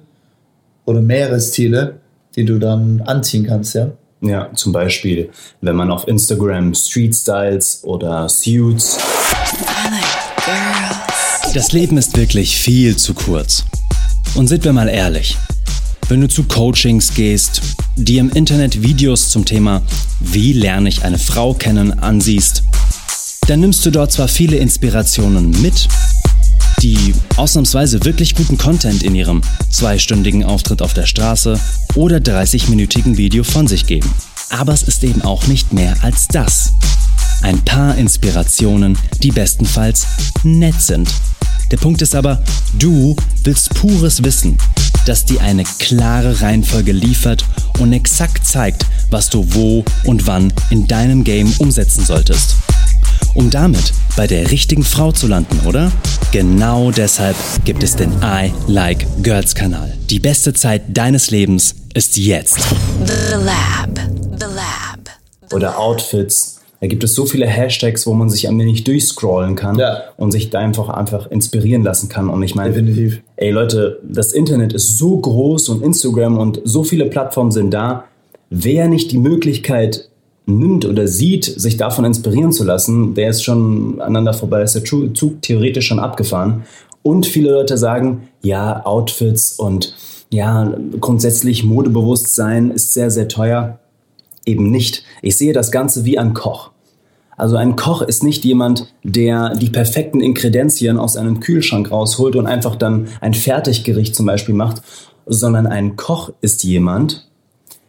[0.84, 1.94] oder mehrere Stile,
[2.36, 3.90] die du dann anziehen kannst, ja.
[4.20, 5.30] Ja, zum Beispiel,
[5.60, 8.98] wenn man auf Instagram Street Styles oder Suits.
[11.54, 13.64] Das Leben ist wirklich viel zu kurz.
[14.38, 15.36] Und sind wir mal ehrlich,
[16.08, 17.60] wenn du zu Coachings gehst,
[17.96, 19.82] dir im Internet Videos zum Thema
[20.20, 22.62] Wie lerne ich eine Frau kennen ansiehst,
[23.48, 25.88] dann nimmst du dort zwar viele Inspirationen mit,
[26.82, 31.58] die ausnahmsweise wirklich guten Content in ihrem zweistündigen Auftritt auf der Straße
[31.96, 34.08] oder 30-minütigen Video von sich geben.
[34.50, 36.74] Aber es ist eben auch nicht mehr als das.
[37.42, 40.06] Ein paar Inspirationen, die bestenfalls
[40.44, 41.08] nett sind.
[41.70, 42.42] Der Punkt ist aber,
[42.74, 44.56] du willst pures Wissen,
[45.06, 47.44] das dir eine klare Reihenfolge liefert
[47.78, 52.56] und exakt zeigt, was du wo und wann in deinem Game umsetzen solltest
[53.34, 55.92] um damit bei der richtigen Frau zu landen, oder?
[56.32, 59.94] Genau deshalb gibt es den I Like Girls Kanal.
[60.10, 62.58] Die beste Zeit deines Lebens ist jetzt.
[63.06, 63.98] The Lab.
[64.38, 65.52] The Lab.
[65.52, 66.57] Oder Outfits.
[66.80, 70.02] Da gibt es so viele Hashtags, wo man sich ein wenig durchscrollen kann Ja.
[70.16, 72.28] und sich da einfach, einfach inspirieren lassen kann.
[72.30, 73.20] Und ich meine, Definitiv.
[73.36, 78.04] ey Leute, das Internet ist so groß und Instagram und so viele Plattformen sind da.
[78.50, 80.08] Wer nicht die Möglichkeit
[80.46, 84.84] nimmt oder sieht, sich davon inspirieren zu lassen, der ist schon aneinander vorbei, ist der
[84.84, 86.62] Zug theoretisch schon abgefahren.
[87.02, 89.94] Und viele Leute sagen, ja, Outfits und
[90.30, 93.78] ja, grundsätzlich Modebewusstsein ist sehr, sehr teuer.
[94.48, 95.04] Eben nicht.
[95.20, 96.70] Ich sehe das Ganze wie ein Koch.
[97.36, 102.46] Also ein Koch ist nicht jemand, der die perfekten Inkredenzien aus einem Kühlschrank rausholt und
[102.46, 104.80] einfach dann ein Fertiggericht zum Beispiel macht,
[105.26, 107.28] sondern ein Koch ist jemand,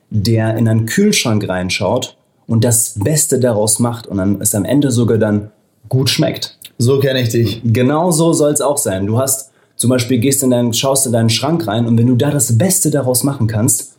[0.10, 4.92] der in einen Kühlschrank reinschaut und das Beste daraus macht und dann es am Ende
[4.92, 5.52] sogar dann
[5.88, 6.60] gut schmeckt.
[6.78, 7.62] So kenne ich dich.
[7.64, 9.08] Genau so soll es auch sein.
[9.08, 12.18] Du hast zum Beispiel gehst in deinen, schaust in deinen Schrank rein und wenn du
[12.18, 13.96] da das Beste daraus machen kannst,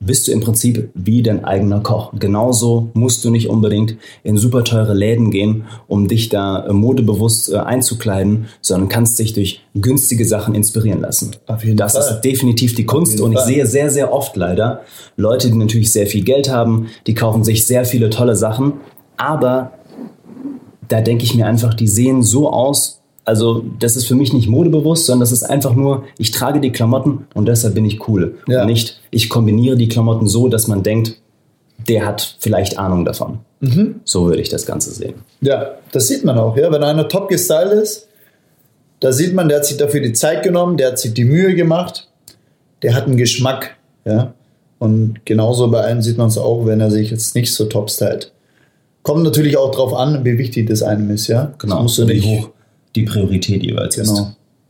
[0.00, 2.12] bist du im Prinzip wie dein eigener Koch.
[2.18, 7.52] Genauso musst du nicht unbedingt in super teure Läden gehen, um dich da äh, modebewusst
[7.52, 11.32] äh, einzukleiden, sondern kannst dich durch günstige Sachen inspirieren lassen.
[11.76, 12.16] Das Fall.
[12.16, 13.46] ist definitiv die Kunst und ich Fall.
[13.46, 14.80] sehe sehr, sehr oft leider
[15.16, 18.74] Leute, die natürlich sehr viel Geld haben, die kaufen sich sehr viele tolle Sachen,
[19.18, 19.72] aber
[20.88, 22.99] da denke ich mir einfach, die sehen so aus.
[23.24, 26.72] Also, das ist für mich nicht modebewusst, sondern das ist einfach nur, ich trage die
[26.72, 28.38] Klamotten und deshalb bin ich cool.
[28.48, 28.62] Ja.
[28.62, 31.20] Und nicht, ich kombiniere die Klamotten so, dass man denkt,
[31.88, 33.38] der hat vielleicht Ahnung davon.
[33.60, 34.00] Mhm.
[34.04, 35.14] So würde ich das Ganze sehen.
[35.40, 36.72] Ja, das sieht man auch, ja.
[36.72, 38.08] Wenn einer top gestylt ist,
[39.00, 41.54] da sieht man, der hat sich dafür die Zeit genommen, der hat sich die Mühe
[41.54, 42.08] gemacht,
[42.82, 44.34] der hat einen Geschmack, ja.
[44.78, 47.90] Und genauso bei einem sieht man es auch, wenn er sich jetzt nicht so top
[47.90, 48.32] stylt.
[49.02, 51.52] Kommt natürlich auch drauf an, wie wichtig das einem ist, ja.
[51.58, 52.26] Das musst du wie nicht.
[52.26, 52.50] hoch
[52.96, 54.12] die Priorität jeweils Genau.
[54.12, 54.26] ist.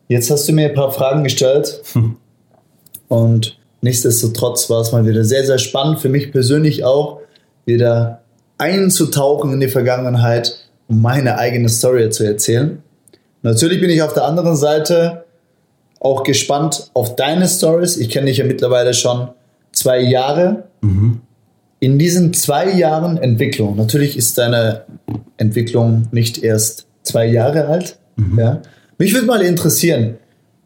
[0.09, 1.83] Jetzt hast du mir ein paar Fragen gestellt.
[3.09, 6.01] Und nichtsdestotrotz war es mal wieder sehr, sehr spannend.
[6.01, 7.21] Für mich persönlich auch,
[7.67, 8.23] wieder
[8.59, 10.57] einzutauchen in die Vergangenheit,
[10.89, 12.83] um meine eigene Story zu erzählen.
[13.43, 15.25] Natürlich bin ich auf der anderen Seite
[16.01, 17.97] auch gespannt auf deine Stories.
[17.97, 19.29] Ich kenne dich ja mittlerweile schon
[19.73, 20.65] zwei Jahre.
[21.79, 24.85] In diesen zwei Jahren Entwicklung, natürlich ist deine
[25.37, 27.99] Entwicklung nicht erst zwei Jahre alt.
[28.37, 28.63] Ja.
[28.99, 30.17] Mich würde mal interessieren,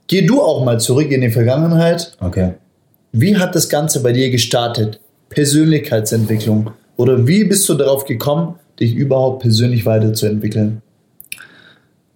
[0.07, 2.17] geh du auch mal zurück in die Vergangenheit.
[2.21, 2.55] Okay.
[3.13, 5.01] Wie hat das Ganze bei dir gestartet?
[5.29, 6.71] Persönlichkeitsentwicklung.
[6.97, 10.83] Oder wie bist du darauf gekommen, dich überhaupt persönlich weiterzuentwickeln?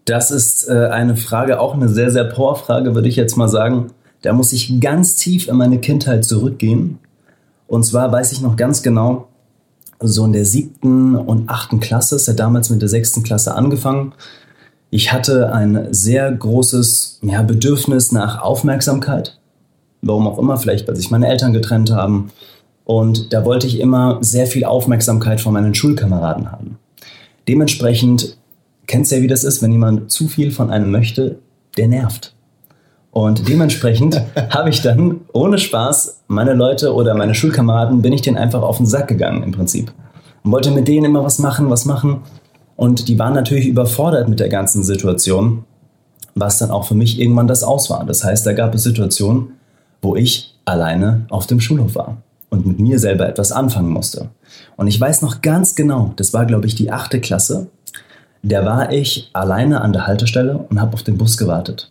[0.05, 3.89] Das ist äh, eine Frage, auch eine sehr, sehr Powerfrage, würde ich jetzt mal sagen.
[4.23, 6.99] Da muss ich ganz tief in meine Kindheit zurückgehen.
[7.67, 9.29] Und zwar weiß ich noch ganz genau,
[10.01, 14.15] so in der siebten und achten Klasse, ist ja damals mit der sechsten Klasse angefangen.
[14.91, 19.39] Ich hatte ein sehr großes ja, Bedürfnis nach Aufmerksamkeit.
[20.01, 22.31] Warum auch immer, vielleicht weil sich meine Eltern getrennt haben
[22.85, 26.79] Und da wollte ich immer sehr viel Aufmerksamkeit von meinen Schulkameraden haben.
[27.47, 28.39] Dementsprechend
[28.87, 31.39] kennst du ja, wie das ist, wenn jemand zu viel von einem möchte,
[31.77, 32.35] der nervt.
[33.11, 38.39] Und dementsprechend habe ich dann ohne Spaß meine Leute oder meine Schulkameraden, bin ich denen
[38.39, 39.93] einfach auf den Sack gegangen im Prinzip.
[40.43, 42.23] Und wollte mit denen immer was machen, was machen.
[42.79, 45.65] Und die waren natürlich überfordert mit der ganzen Situation,
[46.37, 48.07] was dann auch für mich irgendwann das Aus war.
[48.07, 49.55] Das heißt, da gab es Situationen,
[50.01, 52.19] wo ich alleine auf dem Schulhof war
[52.51, 54.29] und mit mir selber etwas anfangen musste.
[54.77, 57.67] Und ich weiß noch ganz genau, das war, glaube ich, die achte Klasse,
[58.45, 61.91] da war ich alleine an der Haltestelle und habe auf den Bus gewartet.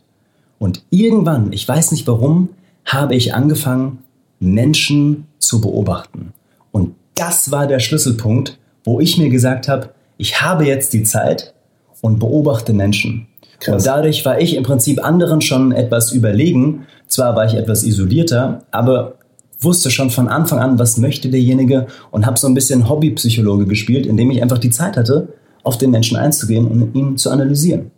[0.58, 2.48] Und irgendwann, ich weiß nicht warum,
[2.86, 3.98] habe ich angefangen,
[4.40, 6.32] Menschen zu beobachten.
[6.72, 11.54] Und das war der Schlüsselpunkt, wo ich mir gesagt habe, ich habe jetzt die Zeit
[12.02, 13.28] und beobachte Menschen.
[13.60, 13.76] Krass.
[13.76, 16.86] Und dadurch war ich im Prinzip anderen schon etwas überlegen.
[17.08, 19.16] Zwar war ich etwas isolierter, aber
[19.60, 24.06] wusste schon von Anfang an, was möchte derjenige und habe so ein bisschen Hobbypsychologe gespielt,
[24.06, 25.30] indem ich einfach die Zeit hatte,
[25.64, 27.92] auf den Menschen einzugehen und ihn zu analysieren.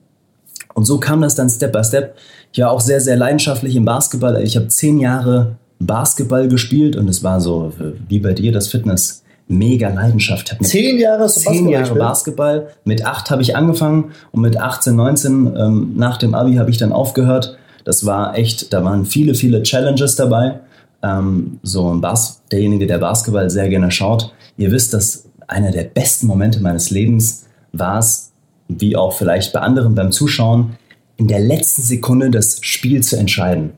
[0.73, 2.15] Und so kam das dann Step by Step.
[2.53, 4.41] Ich war auch sehr, sehr leidenschaftlich im Basketball.
[4.41, 7.73] Ich habe zehn Jahre Basketball gespielt und es war so
[8.07, 9.23] wie bei dir das Fitness.
[9.49, 10.45] Mega Leidenschaft.
[10.45, 11.95] Ich hab Zehn Jahre zehn Basketball Jahre?
[11.95, 12.67] Basketball.
[12.85, 16.77] Mit acht habe ich angefangen und mit 18, 19 ähm, nach dem Abi habe ich
[16.77, 17.57] dann aufgehört.
[17.83, 20.59] Das war echt, da waren viele, viele Challenges dabei.
[21.01, 25.85] Ähm, so ein Bas derjenige, der Basketball sehr gerne schaut, ihr wisst, dass einer der
[25.85, 28.31] besten Momente meines Lebens war es,
[28.67, 30.77] wie auch vielleicht bei anderen beim Zuschauen,
[31.17, 33.71] in der letzten Sekunde das Spiel zu entscheiden.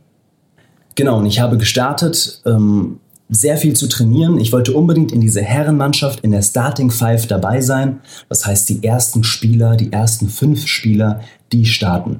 [0.95, 2.99] Genau, und ich habe gestartet, ähm,
[3.31, 4.37] sehr viel zu trainieren.
[4.37, 8.01] Ich wollte unbedingt in diese Herrenmannschaft, in der Starting Five dabei sein.
[8.29, 12.19] Das heißt, die ersten Spieler, die ersten fünf Spieler, die starten.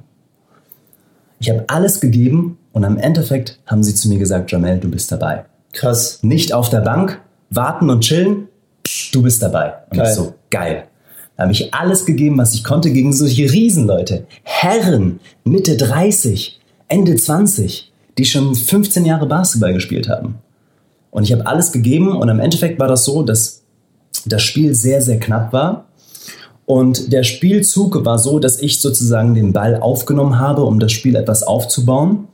[1.40, 5.12] Ich habe alles gegeben und am Endeffekt haben sie zu mir gesagt, Jamel, du bist
[5.12, 5.46] dabei.
[5.74, 6.20] Krass.
[6.22, 7.20] Nicht auf der Bank,
[7.50, 8.48] warten und chillen,
[9.12, 9.74] du bist dabei.
[9.90, 10.08] Und Geil.
[10.08, 10.86] ich so, geil.
[11.36, 14.28] Da habe ich alles gegeben, was ich konnte gegen solche Riesenleute.
[14.44, 20.36] Herren, Mitte 30, Ende 20, die schon 15 Jahre Basketball gespielt haben.
[21.12, 23.64] Und ich habe alles gegeben und im Endeffekt war das so, dass
[24.26, 25.86] das Spiel sehr, sehr knapp war.
[26.66, 31.16] Und der Spielzug war so, dass ich sozusagen den Ball aufgenommen habe, um das Spiel
[31.16, 32.28] etwas aufzubauen.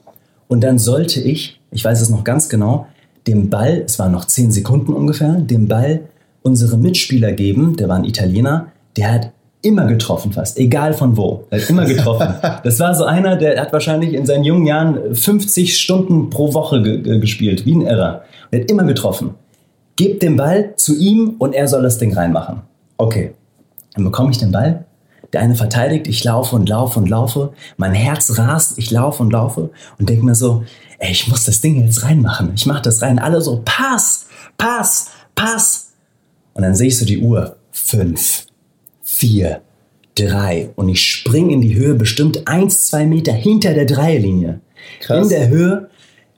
[0.48, 2.88] Und dann sollte ich, ich weiß es noch ganz genau,
[3.26, 6.02] dem Ball, es waren noch 10 Sekunden ungefähr, dem Ball
[6.44, 11.46] unsere Mitspieler geben, der war ein Italiener, der hat immer getroffen fast, egal von wo,
[11.50, 12.36] er hat immer getroffen.
[12.64, 16.82] Das war so einer, der hat wahrscheinlich in seinen jungen Jahren 50 Stunden pro Woche
[16.82, 18.24] ge ge gespielt, wie ein Irrer.
[18.52, 19.36] Der hat immer getroffen.
[19.96, 22.62] Gebt den Ball zu ihm und er soll das Ding reinmachen.
[22.98, 23.34] Okay,
[23.96, 24.86] dann bekomme ich den Ball.
[25.34, 27.52] Der eine verteidigt, ich laufe und laufe und laufe.
[27.76, 30.64] Mein Herz rast, ich laufe und laufe und denke mir so,
[31.00, 32.52] ey, ich muss das Ding jetzt reinmachen.
[32.56, 33.20] Ich mache das rein.
[33.20, 35.90] Alle so, Pass, Pass, Pass.
[36.54, 37.58] Und dann sehe ich so die Uhr.
[37.72, 38.47] Fünf,
[39.18, 39.62] vier,
[40.16, 40.70] drei.
[40.76, 44.60] Und ich springe in die Höhe, bestimmt eins, zwei Meter hinter der Dreierlinie.
[45.00, 45.24] Krass.
[45.24, 45.90] In der Höhe,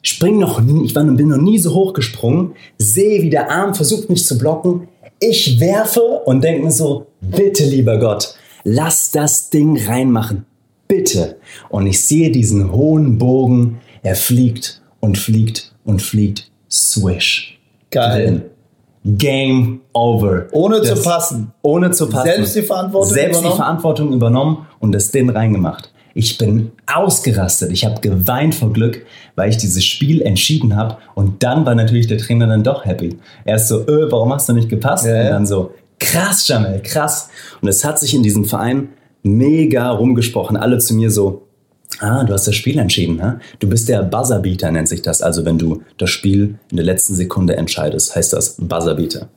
[0.01, 3.75] spring noch nie, ich war, bin noch nie so hoch gesprungen, sehe, wie der Arm
[3.75, 4.87] versucht mich zu blocken.
[5.19, 10.45] Ich werfe und denke mir so, bitte lieber Gott, lass das Ding reinmachen.
[10.87, 11.37] Bitte.
[11.69, 16.49] Und ich sehe diesen hohen Bogen, er fliegt und fliegt und fliegt.
[16.71, 17.59] Swish.
[17.91, 18.49] Geil.
[19.17, 20.47] Game over.
[20.51, 21.51] Ohne zu Das- passen.
[21.61, 22.25] Ohne zu passen.
[22.35, 23.51] Selbst die Verantwortung Selbst übernommen?
[23.53, 25.91] die Verantwortung übernommen und das Ding reingemacht.
[26.15, 27.71] Ich bin ausgerastet.
[27.71, 30.97] Ich habe geweint vor Glück, weil ich dieses Spiel entschieden habe.
[31.15, 33.17] Und dann war natürlich der Trainer dann doch happy.
[33.45, 35.05] Er ist so, äh, warum hast du nicht gepasst?
[35.05, 37.29] Ja, und dann so, krass, Jamel, krass.
[37.61, 38.89] Und es hat sich in diesem Verein
[39.23, 40.57] mega rumgesprochen.
[40.57, 41.43] Alle zu mir so,
[41.99, 43.39] ah, du hast das Spiel entschieden, ne?
[43.59, 45.21] Du bist der Buzzerbeater, nennt sich das.
[45.21, 49.27] Also wenn du das Spiel in der letzten Sekunde entscheidest, heißt das Buzzerbeater.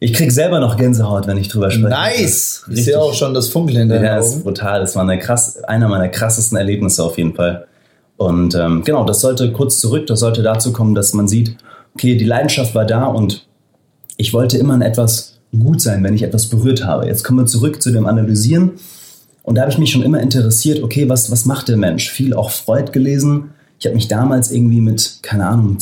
[0.00, 1.88] Ich krieg selber noch Gänsehaut, wenn ich drüber spreche.
[1.88, 2.64] Nice.
[2.70, 4.42] Ich sehe auch schon das Funkeln in deinen Ja, ist Augen.
[4.44, 4.80] brutal.
[4.80, 7.66] Das war eine krass, einer meiner krassesten Erlebnisse auf jeden Fall.
[8.16, 11.56] Und ähm, genau, das sollte kurz zurück, das sollte dazu kommen, dass man sieht,
[11.94, 13.46] okay, die Leidenschaft war da und
[14.16, 17.06] ich wollte immer in etwas gut sein, wenn ich etwas berührt habe.
[17.06, 18.72] Jetzt kommen wir zurück zu dem Analysieren.
[19.48, 22.10] Und da habe ich mich schon immer interessiert, okay, was, was macht der Mensch?
[22.10, 23.48] Viel auch Freud gelesen.
[23.78, 25.78] Ich habe mich damals irgendwie mit, keine Ahnung,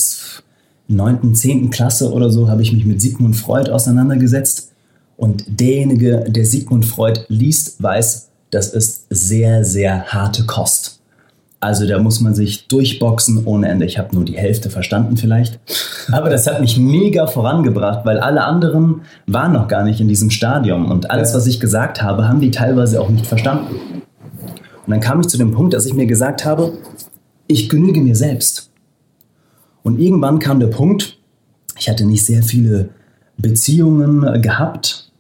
[0.87, 1.71] 9., 10.
[1.71, 4.71] Klasse oder so, habe ich mich mit Sigmund Freud auseinandergesetzt.
[5.17, 10.96] Und derjenige, der Sigmund Freud liest, weiß, das ist sehr, sehr harte Kost.
[11.67, 13.87] Also da muss man sich durchboxen ohne Ende.
[13.87, 15.59] Ich habe nur die Hälfte verstanden vielleicht.
[16.13, 20.31] Aber das hat mich mega vorangebracht, weil alle anderen waren noch gar nicht in diesem
[20.31, 20.89] Stadium.
[20.89, 23.75] Und alles, was ich gesagt habe, haben die teilweise auch nicht verstanden.
[24.05, 26.75] Und dann kam ich zu dem Punkt, dass ich mir gesagt habe,
[27.49, 28.71] ich genüge mir selbst.
[29.83, 31.19] Und irgendwann kam der Punkt,
[31.77, 32.91] ich hatte nicht sehr viele
[33.39, 35.11] Beziehungen gehabt.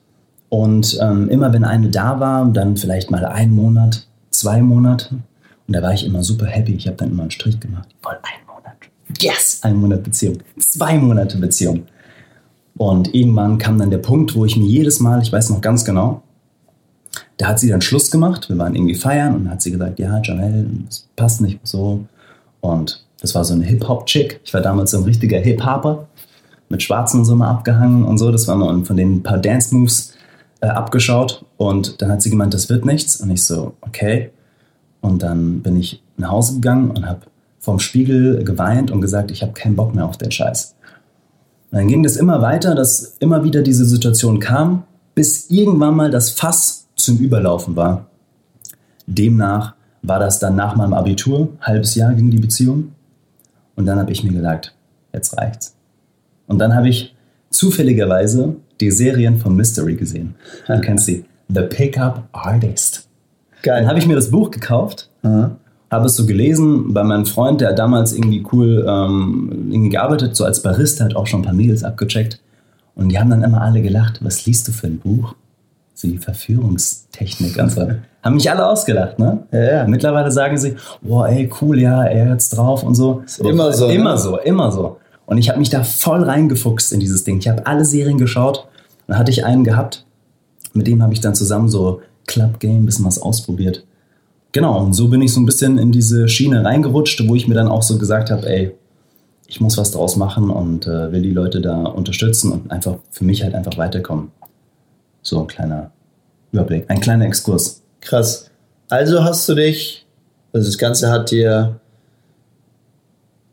[0.48, 5.16] Und ähm, immer wenn eine da war, dann vielleicht mal einen Monat, zwei Monate.
[5.66, 6.74] Und da war ich immer super happy.
[6.74, 7.88] Ich habe dann immer einen Strich gemacht.
[8.02, 8.76] Voll einen Monat.
[9.20, 9.60] Yes!
[9.62, 10.38] Ein Monat Beziehung.
[10.58, 11.86] Zwei Monate Beziehung.
[12.76, 15.84] Und irgendwann kam dann der Punkt, wo ich mir jedes Mal, ich weiß noch ganz
[15.84, 16.22] genau,
[17.38, 18.48] da hat sie dann Schluss gemacht.
[18.48, 22.04] Wir waren irgendwie feiern und hat sie gesagt, ja, Janelle, das passt nicht so.
[22.60, 24.40] Und das war so eine Hip-Hop-Chick.
[24.44, 26.06] Ich war damals so ein richtiger Hip-Hopper
[26.68, 28.30] mit Schwarzen und so mal abgehangen und so.
[28.30, 30.14] Das war mal von den paar Dance-Moves
[30.60, 31.44] äh, abgeschaut.
[31.56, 33.20] Und dann hat sie gemeint, das wird nichts.
[33.20, 34.30] Und ich so, okay.
[35.06, 37.20] Und dann bin ich nach Hause gegangen und habe
[37.60, 40.74] vorm Spiegel geweint und gesagt, ich habe keinen Bock mehr auf den Scheiß.
[41.70, 44.82] Und dann ging das immer weiter, dass immer wieder diese Situation kam,
[45.14, 48.06] bis irgendwann mal das Fass zum Überlaufen war.
[49.06, 52.92] Demnach war das dann nach meinem Abitur, halbes Jahr ging die Beziehung.
[53.76, 54.74] Und dann habe ich mir gesagt,
[55.12, 55.76] jetzt reicht's.
[56.48, 57.14] Und dann habe ich
[57.50, 60.34] zufälligerweise die Serien von Mystery gesehen.
[60.66, 61.24] Du kennst sie.
[61.48, 63.05] The Pickup Artist.
[63.66, 63.80] Geil.
[63.80, 67.72] Dann habe ich mir das Buch gekauft, habe es so gelesen bei meinem Freund, der
[67.72, 71.82] damals irgendwie cool ähm, irgendwie gearbeitet, so als Barista, hat auch schon ein paar Mädels
[71.82, 72.40] abgecheckt.
[72.94, 75.34] Und die haben dann immer alle gelacht, was liest du für ein Buch?
[75.94, 77.90] So die Verführungstechnik und so.
[78.22, 79.42] haben mich alle ausgelacht, ne?
[79.50, 79.86] Ja, ja.
[79.88, 83.24] Mittlerweile sagen sie, boah, ey, cool, ja, er hat's drauf und so.
[83.42, 84.18] immer so, Immer ne?
[84.18, 84.98] so, immer so.
[85.26, 87.38] Und ich habe mich da voll reingefuchst in dieses Ding.
[87.38, 88.68] Ich habe alle Serien geschaut.
[89.08, 90.06] Dann hatte ich einen gehabt,
[90.72, 93.84] mit dem habe ich dann zusammen so Club Game, bisschen was ausprobiert.
[94.52, 97.54] Genau, und so bin ich so ein bisschen in diese Schiene reingerutscht, wo ich mir
[97.54, 98.74] dann auch so gesagt habe, ey,
[99.46, 103.24] ich muss was draus machen und äh, will die Leute da unterstützen und einfach für
[103.24, 104.32] mich halt einfach weiterkommen.
[105.22, 105.90] So ein kleiner
[106.52, 107.82] Überblick, ein kleiner Exkurs.
[108.00, 108.50] Krass.
[108.88, 110.06] Also hast du dich,
[110.52, 111.80] also das Ganze hat dir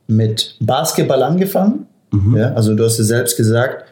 [0.08, 1.88] mit Basketball angefangen.
[2.36, 3.86] Ja, also du hast ja selbst gesagt,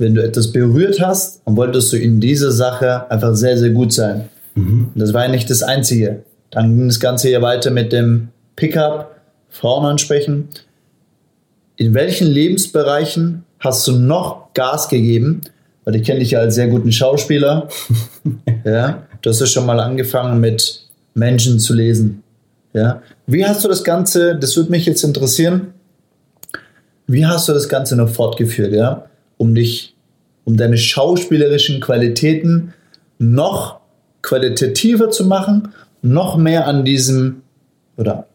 [0.00, 3.92] wenn du etwas berührt hast, dann wolltest du in dieser Sache einfach sehr, sehr gut
[3.92, 4.30] sein.
[4.56, 6.22] Und das war ja nicht das Einzige.
[6.50, 9.14] Dann ging das Ganze ja weiter mit dem Pickup,
[9.50, 10.48] Frauen ansprechen.
[11.76, 15.42] In welchen Lebensbereichen hast du noch Gas gegeben?
[15.84, 17.68] Weil ich kenne dich ja als sehr guten Schauspieler.
[18.64, 20.82] ja, du hast ja schon mal angefangen mit
[21.14, 22.22] Menschen zu lesen.
[22.72, 25.74] Ja, wie hast du das Ganze, das würde mich jetzt interessieren,
[27.06, 29.09] wie hast du das Ganze noch fortgeführt, ja,
[29.40, 29.96] um dich,
[30.44, 32.74] um deine schauspielerischen Qualitäten
[33.18, 33.80] noch
[34.20, 35.68] qualitativer zu machen,
[36.02, 37.40] noch mehr an diesem,
[37.96, 38.26] oder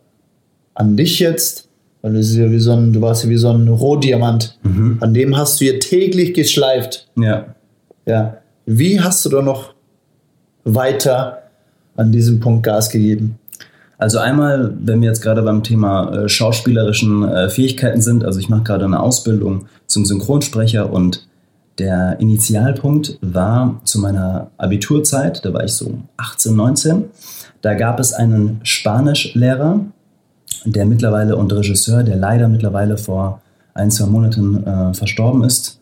[0.74, 1.70] an dich jetzt,
[2.02, 4.58] weil du, ist ja wie so ein, du warst ja wie so ein Rohdiamant,
[5.00, 7.08] an dem hast du ja täglich geschleift.
[7.20, 7.54] Ja.
[8.08, 8.38] Ja.
[8.66, 9.76] Wie hast du da noch
[10.64, 11.44] weiter
[11.96, 13.38] an diesem Punkt Gas gegeben?
[13.98, 18.50] Also einmal, wenn wir jetzt gerade beim Thema äh, schauspielerischen äh, Fähigkeiten sind, also ich
[18.50, 21.28] mache gerade eine Ausbildung zum Synchronsprecher und
[21.80, 27.06] der Initialpunkt war zu meiner Abiturzeit, da war ich so 18, 19,
[27.62, 29.82] da gab es einen Spanischlehrer,
[30.66, 33.42] der mittlerweile und Regisseur, der leider mittlerweile vor
[33.74, 35.80] ein, zwei Monaten äh, verstorben ist.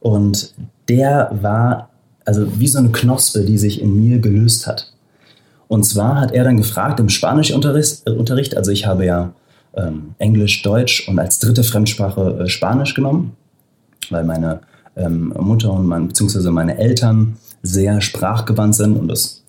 [0.00, 0.54] Und
[0.88, 1.90] der war
[2.26, 4.92] also wie so eine Knospe, die sich in mir gelöst hat.
[5.68, 9.32] Und zwar hat er dann gefragt im Spanischunterricht, äh, also ich habe ja
[9.74, 13.36] ähm, Englisch, Deutsch und als dritte Fremdsprache äh, Spanisch genommen,
[14.10, 14.60] weil meine
[14.96, 19.42] ähm, Mutter und mein, beziehungsweise meine Eltern sehr sprachgewandt sind und das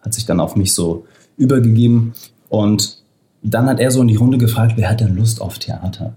[0.00, 2.14] hat sich dann auf mich so übergegeben.
[2.48, 3.02] Und
[3.42, 6.14] dann hat er so in die Runde gefragt, wer hat denn Lust auf Theater?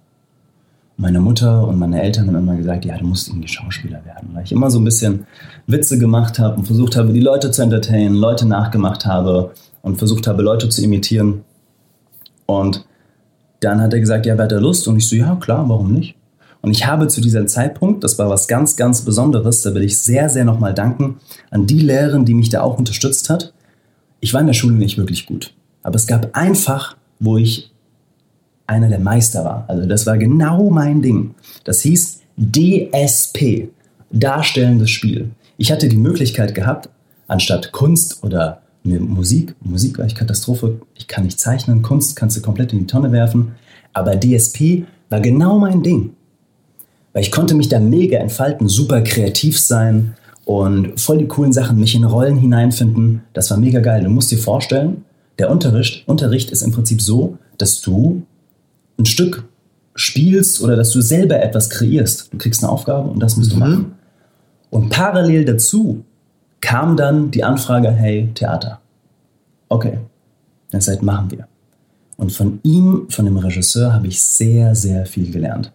[0.97, 4.29] Meine Mutter und meine Eltern haben immer gesagt, ja, du musst irgendwie Schauspieler werden.
[4.34, 5.25] Weil ich immer so ein bisschen
[5.67, 10.27] Witze gemacht habe und versucht habe, die Leute zu entertainen, Leute nachgemacht habe und versucht
[10.27, 11.43] habe, Leute zu imitieren.
[12.45, 12.86] Und
[13.60, 14.88] dann hat er gesagt, ja, wer hat da Lust?
[14.88, 16.15] Und ich so, ja, klar, warum nicht?
[16.62, 19.99] Und ich habe zu diesem Zeitpunkt, das war was ganz, ganz Besonderes, da will ich
[19.99, 21.17] sehr, sehr nochmal danken
[21.51, 23.53] an die Lehrerin, die mich da auch unterstützt hat.
[24.19, 25.53] Ich war in der Schule nicht wirklich gut.
[25.84, 27.71] Aber es gab ein Fach, wo ich
[28.67, 29.65] einer der Meister war.
[29.67, 31.35] Also das war genau mein Ding.
[31.63, 33.69] Das hieß DSP,
[34.11, 35.31] Darstellendes Spiel.
[35.57, 36.89] Ich hatte die Möglichkeit gehabt,
[37.27, 42.41] anstatt Kunst oder Musik, Musik war ich Katastrophe, ich kann nicht zeichnen, Kunst kannst du
[42.41, 43.53] komplett in die Tonne werfen,
[43.93, 46.11] aber DSP war genau mein Ding.
[47.13, 51.79] Weil ich konnte mich da mega entfalten, super kreativ sein und voll die coolen Sachen,
[51.79, 53.21] mich in Rollen hineinfinden.
[53.33, 54.03] Das war mega geil.
[54.03, 55.05] Du musst dir vorstellen,
[55.39, 58.23] der Unterricht, Unterricht ist im Prinzip so, dass du
[58.98, 59.43] ein Stück
[59.96, 62.33] spielst oder dass du selber etwas kreierst.
[62.33, 63.93] Du kriegst eine Aufgabe und das musst du machen.
[64.69, 66.04] Und parallel dazu
[66.60, 68.79] kam dann die Anfrage, hey, Theater.
[69.69, 70.00] Okay,
[70.71, 71.48] dann seid machen wir.
[72.17, 75.71] Und von ihm, von dem Regisseur, habe ich sehr, sehr viel gelernt.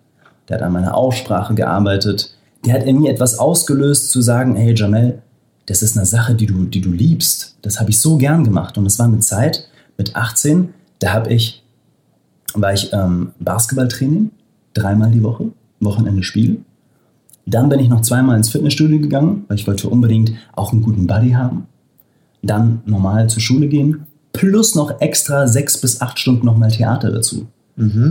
[0.48, 2.34] der hat an meiner Aussprache gearbeitet.
[2.64, 5.22] Der hat in mir etwas ausgelöst, zu sagen, hey Jamel,
[5.66, 7.56] das ist eine Sache, die du, die du liebst.
[7.62, 8.76] Das habe ich so gern gemacht.
[8.76, 11.59] Und es war eine Zeit mit 18, da habe ich,
[12.54, 14.30] war ich ähm, Basketballtraining,
[14.74, 15.46] dreimal die Woche,
[15.80, 16.62] Wochenende Spiel.
[17.46, 21.06] Dann bin ich noch zweimal ins Fitnessstudio gegangen, weil ich wollte unbedingt auch einen guten
[21.06, 21.66] Buddy haben.
[22.42, 27.46] Dann normal zur Schule gehen, plus noch extra sechs bis acht Stunden nochmal Theater dazu.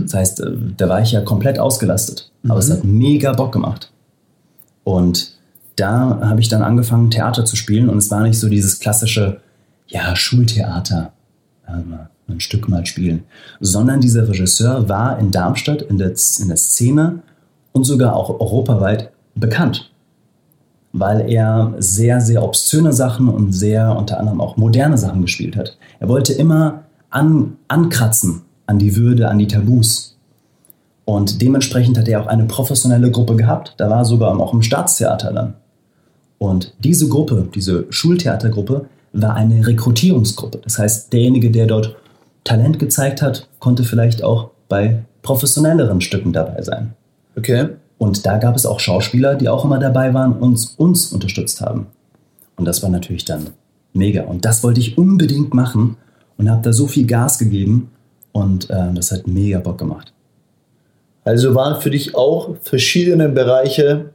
[0.02, 2.30] Das heißt, äh, da war ich ja komplett ausgelastet.
[2.48, 3.92] Aber es hat mega Bock gemacht.
[4.84, 5.32] Und
[5.76, 7.88] da habe ich dann angefangen, Theater zu spielen.
[7.88, 9.40] Und es war nicht so dieses klassische,
[9.86, 11.12] ja, Schultheater,
[11.66, 13.24] mal ein Stück mal spielen.
[13.60, 17.20] Sondern dieser Regisseur war in Darmstadt in der, in der Szene
[17.72, 19.90] und sogar auch europaweit bekannt.
[20.92, 25.76] Weil er sehr, sehr obszöne Sachen und sehr unter anderem auch moderne Sachen gespielt hat.
[26.00, 30.16] Er wollte immer an, ankratzen an die Würde, an die Tabus.
[31.04, 33.74] Und dementsprechend hat er auch eine professionelle Gruppe gehabt.
[33.78, 35.54] Da war sogar auch im Staatstheater dann.
[36.38, 40.60] Und diese Gruppe, diese Schultheatergruppe, war eine Rekrutierungsgruppe.
[40.62, 41.96] Das heißt, derjenige, der dort
[42.44, 46.94] Talent gezeigt hat, konnte vielleicht auch bei professionelleren Stücken dabei sein.
[47.36, 47.68] Okay.
[47.98, 51.60] Und da gab es auch Schauspieler, die auch immer dabei waren und uns, uns unterstützt
[51.60, 51.88] haben.
[52.56, 53.50] Und das war natürlich dann
[53.92, 54.22] mega.
[54.22, 55.96] Und das wollte ich unbedingt machen
[56.38, 57.90] und habe da so viel Gas gegeben
[58.32, 60.12] und äh, das hat mega Bock gemacht.
[61.24, 64.10] Also waren für dich auch verschiedene Bereiche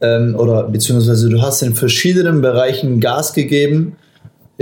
[0.00, 3.96] ähm, oder beziehungsweise du hast in verschiedenen Bereichen Gas gegeben.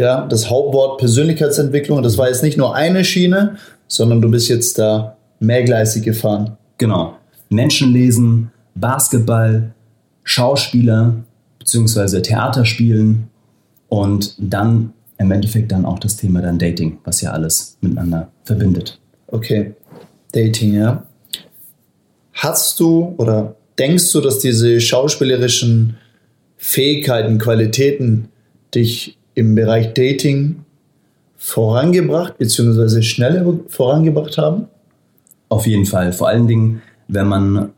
[0.00, 4.78] Ja, das Hauptwort Persönlichkeitsentwicklung, das war jetzt nicht nur eine Schiene, sondern du bist jetzt
[4.78, 6.56] da mehrgleisig gefahren.
[6.78, 7.18] Genau.
[7.50, 9.74] Menschen lesen, Basketball,
[10.24, 11.16] Schauspieler
[11.58, 13.28] beziehungsweise Theater spielen
[13.90, 18.98] und dann im Endeffekt dann auch das Thema dann Dating, was ja alles miteinander verbindet.
[19.26, 19.74] Okay,
[20.32, 21.02] Dating, ja.
[22.32, 25.98] Hast du oder denkst du, dass diese schauspielerischen
[26.56, 28.30] Fähigkeiten, Qualitäten
[28.74, 30.64] dich im Bereich Dating
[31.36, 33.02] vorangebracht bzw.
[33.02, 34.66] schneller vorangebracht haben?
[35.48, 36.12] Auf jeden Fall.
[36.12, 37.70] Vor allen Dingen, wenn man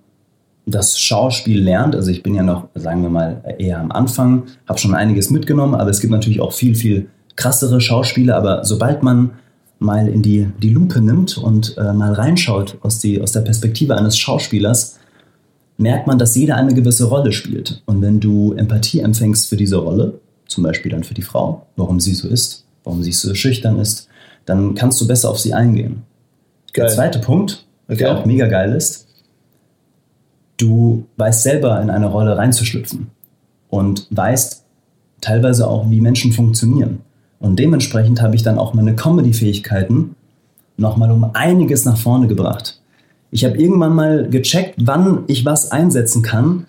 [0.66, 1.94] das Schauspiel lernt.
[1.94, 5.74] Also ich bin ja noch, sagen wir mal, eher am Anfang, habe schon einiges mitgenommen,
[5.74, 8.36] aber es gibt natürlich auch viel, viel krassere Schauspieler.
[8.36, 9.32] Aber sobald man
[9.78, 13.96] mal in die, die Lupe nimmt und äh, mal reinschaut aus, die, aus der Perspektive
[13.96, 14.98] eines Schauspielers,
[15.78, 17.82] merkt man, dass jeder eine gewisse Rolle spielt.
[17.86, 20.20] Und wenn du Empathie empfängst für diese Rolle,
[20.52, 24.08] zum Beispiel dann für die Frau, warum sie so ist, warum sie so schüchtern ist,
[24.44, 26.02] dann kannst du besser auf sie eingehen.
[26.72, 26.86] Geil.
[26.86, 27.98] Der zweite Punkt, Okay.
[27.98, 29.06] der auch mega geil ist,
[30.56, 33.08] du weißt selber in eine Rolle reinzuschlüpfen
[33.68, 34.64] und weißt
[35.20, 37.00] teilweise auch, wie Menschen funktionieren.
[37.40, 40.14] Und dementsprechend habe ich dann auch meine Comedy-Fähigkeiten
[40.76, 42.80] nochmal um einiges nach vorne gebracht.
[43.30, 46.66] Ich habe irgendwann mal gecheckt, wann ich was einsetzen kann,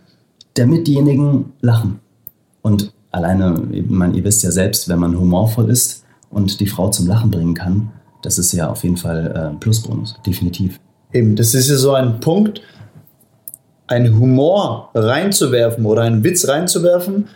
[0.55, 1.99] damit diejenigen lachen.
[2.61, 3.55] Und alleine,
[3.87, 7.53] meine, ihr wisst ja selbst, wenn man humorvoll ist und die Frau zum Lachen bringen
[7.53, 7.91] kann,
[8.21, 10.79] das ist ja auf jeden Fall äh, ein Plusbonus, definitiv.
[11.13, 12.61] Eben, das ist ja so ein Punkt,
[13.87, 17.27] einen Humor reinzuwerfen oder einen Witz reinzuwerfen.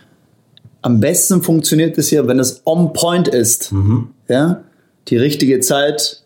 [0.82, 3.72] Am besten funktioniert es ja, wenn es on point ist.
[4.28, 4.62] Ja,
[5.08, 6.22] die richtige Zeit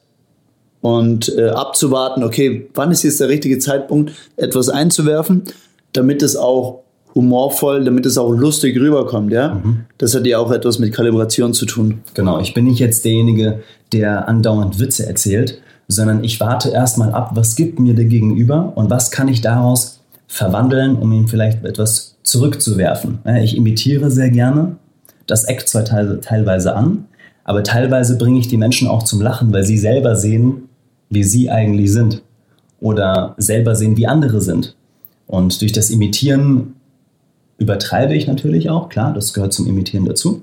[0.80, 5.44] und äh, abzuwarten, okay, wann ist jetzt der richtige Zeitpunkt, etwas einzuwerfen,
[5.92, 6.82] damit es auch
[7.14, 9.60] humorvoll, damit es auch lustig rüberkommt, ja.
[9.98, 12.00] Das hat ja auch etwas mit Kalibration zu tun.
[12.14, 13.60] Genau, ich bin nicht jetzt derjenige,
[13.92, 18.88] der andauernd Witze erzählt, sondern ich warte erstmal ab, was gibt mir der Gegenüber und
[18.88, 23.18] was kann ich daraus verwandeln, um ihm vielleicht etwas zurückzuwerfen.
[23.42, 24.76] Ich imitiere sehr gerne,
[25.26, 27.04] das eckt zwar teil- teilweise an,
[27.44, 30.68] aber teilweise bringe ich die Menschen auch zum Lachen, weil sie selber sehen,
[31.10, 32.22] wie sie eigentlich sind
[32.80, 34.76] oder selber sehen, wie andere sind.
[35.26, 36.74] Und durch das Imitieren
[37.62, 40.42] übertreibe ich natürlich auch, klar, das gehört zum Imitieren dazu.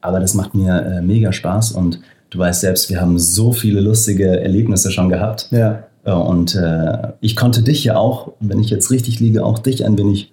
[0.00, 2.00] Aber das macht mir äh, mega Spaß und
[2.30, 5.48] du weißt selbst, wir haben so viele lustige Erlebnisse schon gehabt.
[5.50, 5.84] Ja.
[6.04, 9.84] Äh, Und äh, ich konnte dich ja auch, wenn ich jetzt richtig liege, auch dich
[9.84, 10.32] ein wenig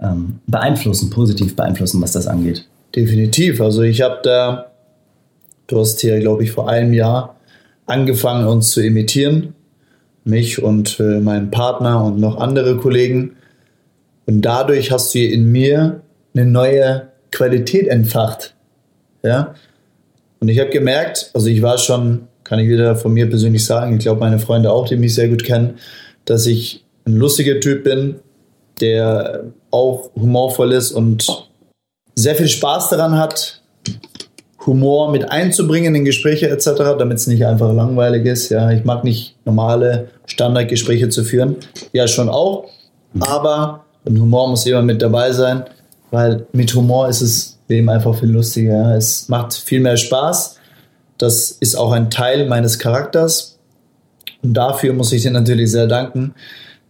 [0.00, 2.66] ähm, beeinflussen, positiv beeinflussen, was das angeht.
[2.94, 3.60] Definitiv.
[3.60, 4.66] Also ich habe da,
[5.66, 7.36] du hast hier, glaube ich, vor einem Jahr
[7.86, 9.54] angefangen, uns zu imitieren.
[10.24, 13.32] Mich und äh, meinen Partner und noch andere Kollegen.
[14.26, 16.00] Und dadurch hast du in mir
[16.34, 18.54] eine neue Qualität entfacht.
[19.22, 19.54] Ja.
[20.40, 23.96] Und ich habe gemerkt, also ich war schon, kann ich wieder von mir persönlich sagen,
[23.96, 25.78] ich glaube meine Freunde auch, die mich sehr gut kennen,
[26.24, 28.16] dass ich ein lustiger Typ bin,
[28.80, 31.26] der auch humorvoll ist und
[32.14, 33.62] sehr viel Spaß daran hat,
[34.66, 38.48] Humor mit einzubringen in Gespräche etc., damit es nicht einfach langweilig ist.
[38.50, 41.56] Ja, ich mag nicht normale Standardgespräche zu führen.
[41.92, 42.68] Ja, schon auch.
[43.20, 45.64] Aber und Humor muss immer mit dabei sein,
[46.10, 48.94] weil mit Humor ist es Leben einfach viel lustiger.
[48.96, 50.58] Es macht viel mehr Spaß.
[51.18, 53.58] Das ist auch ein Teil meines Charakters.
[54.42, 56.34] Und dafür muss ich dir natürlich sehr danken,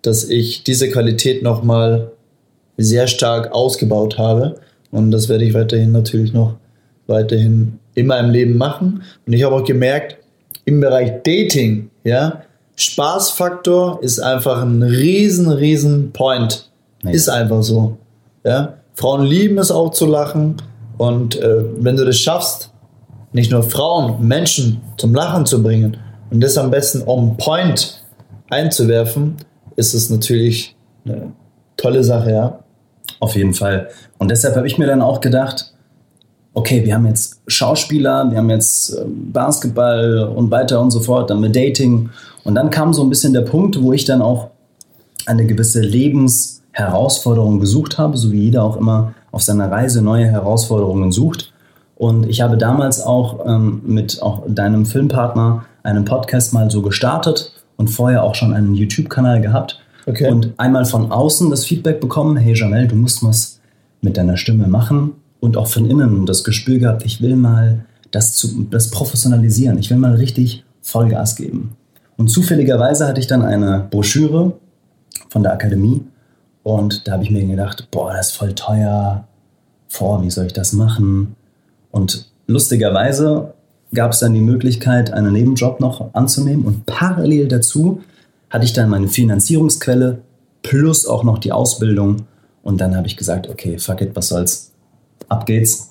[0.02, 2.10] dass ich diese Qualität nochmal
[2.76, 4.56] sehr stark ausgebaut habe.
[4.90, 6.56] Und das werde ich weiterhin natürlich noch
[7.06, 9.02] weiterhin immer im Leben machen.
[9.26, 10.16] Und ich habe auch gemerkt,
[10.64, 12.42] im Bereich Dating, ja,
[12.76, 16.70] Spaßfaktor ist einfach ein riesen, riesen Point.
[17.02, 17.12] Nee.
[17.12, 17.98] Ist einfach so.
[18.44, 18.74] Ja.
[18.94, 20.56] Frauen lieben es auch zu lachen.
[20.98, 22.70] Und äh, wenn du das schaffst,
[23.32, 25.96] nicht nur Frauen, Menschen zum Lachen zu bringen
[26.30, 28.02] und das am besten on point
[28.50, 29.36] einzuwerfen,
[29.76, 31.32] ist es natürlich eine
[31.76, 32.58] tolle Sache, ja.
[33.20, 33.88] Auf jeden Fall.
[34.18, 35.72] Und deshalb habe ich mir dann auch gedacht,
[36.54, 41.30] okay, wir haben jetzt Schauspieler, wir haben jetzt äh, Basketball und weiter und so fort,
[41.30, 42.10] dann mit Dating.
[42.44, 44.50] Und dann kam so ein bisschen der Punkt, wo ich dann auch
[45.26, 45.80] eine gewisse
[46.72, 51.52] Lebensherausforderung gesucht habe, so wie jeder auch immer auf seiner Reise neue Herausforderungen sucht.
[51.96, 57.52] Und ich habe damals auch ähm, mit auch deinem Filmpartner einen Podcast mal so gestartet
[57.76, 59.80] und vorher auch schon einen YouTube-Kanal gehabt.
[60.06, 60.30] Okay.
[60.30, 63.60] Und einmal von außen das Feedback bekommen, hey Jamel, du musst was
[64.00, 65.12] mit deiner Stimme machen.
[65.40, 69.78] Und auch von innen das Gespür gehabt, ich will mal das, zu, das professionalisieren.
[69.78, 71.76] Ich will mal richtig Vollgas geben.
[72.16, 74.52] Und zufälligerweise hatte ich dann eine Broschüre
[75.28, 76.02] von der Akademie
[76.62, 79.26] und da habe ich mir gedacht, boah, das ist voll teuer.
[79.98, 81.34] Boah, wie soll ich das machen?
[81.90, 83.54] Und lustigerweise
[83.92, 86.64] gab es dann die Möglichkeit, einen Nebenjob noch anzunehmen.
[86.64, 88.00] Und parallel dazu
[88.50, 90.18] hatte ich dann meine Finanzierungsquelle
[90.62, 92.26] plus auch noch die Ausbildung.
[92.62, 94.72] Und dann habe ich gesagt, okay, fuck it, was soll's.
[95.28, 95.90] Ab geht's.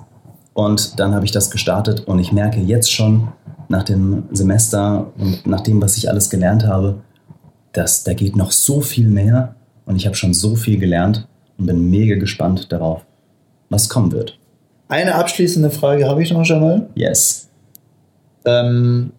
[0.53, 3.29] Und dann habe ich das gestartet und ich merke jetzt schon
[3.69, 7.01] nach dem Semester und nach dem, was ich alles gelernt habe,
[7.71, 9.55] dass da geht noch so viel mehr
[9.91, 11.27] und ich habe schon so viel gelernt
[11.57, 13.05] und bin mega gespannt darauf,
[13.69, 14.39] was kommen wird.
[14.87, 16.87] Eine abschließende Frage habe ich noch, Jamal.
[16.95, 17.49] Yes.
[18.45, 19.11] Ähm,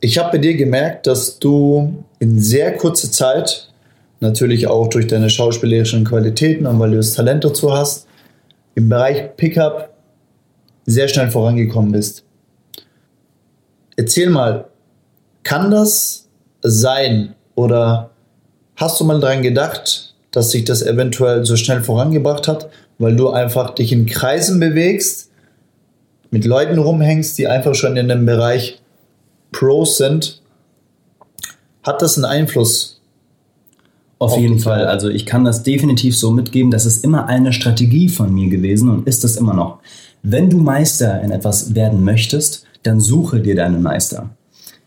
[0.00, 3.72] ich habe bei dir gemerkt, dass du in sehr kurzer Zeit,
[4.20, 8.06] natürlich auch durch deine schauspielerischen Qualitäten und weil du das Talent dazu hast,
[8.74, 9.88] im Bereich Pickup
[10.84, 12.24] sehr schnell vorangekommen bist.
[13.96, 14.66] Erzähl mal,
[15.44, 16.28] kann das
[16.60, 18.11] sein oder
[18.76, 23.30] hast du mal daran gedacht, dass sich das eventuell so schnell vorangebracht hat, weil du
[23.30, 25.30] einfach dich in Kreisen bewegst,
[26.30, 28.80] mit Leuten rumhängst, die einfach schon in dem Bereich
[29.52, 30.40] Pros sind?
[31.82, 33.00] Hat das einen Einfluss?
[34.18, 34.86] Auf jeden Fall.
[34.86, 36.70] Also ich kann das definitiv so mitgeben.
[36.70, 39.80] Das ist immer eine Strategie von mir gewesen und ist es immer noch.
[40.22, 44.30] Wenn du Meister in etwas werden möchtest, dann suche dir deinen Meister.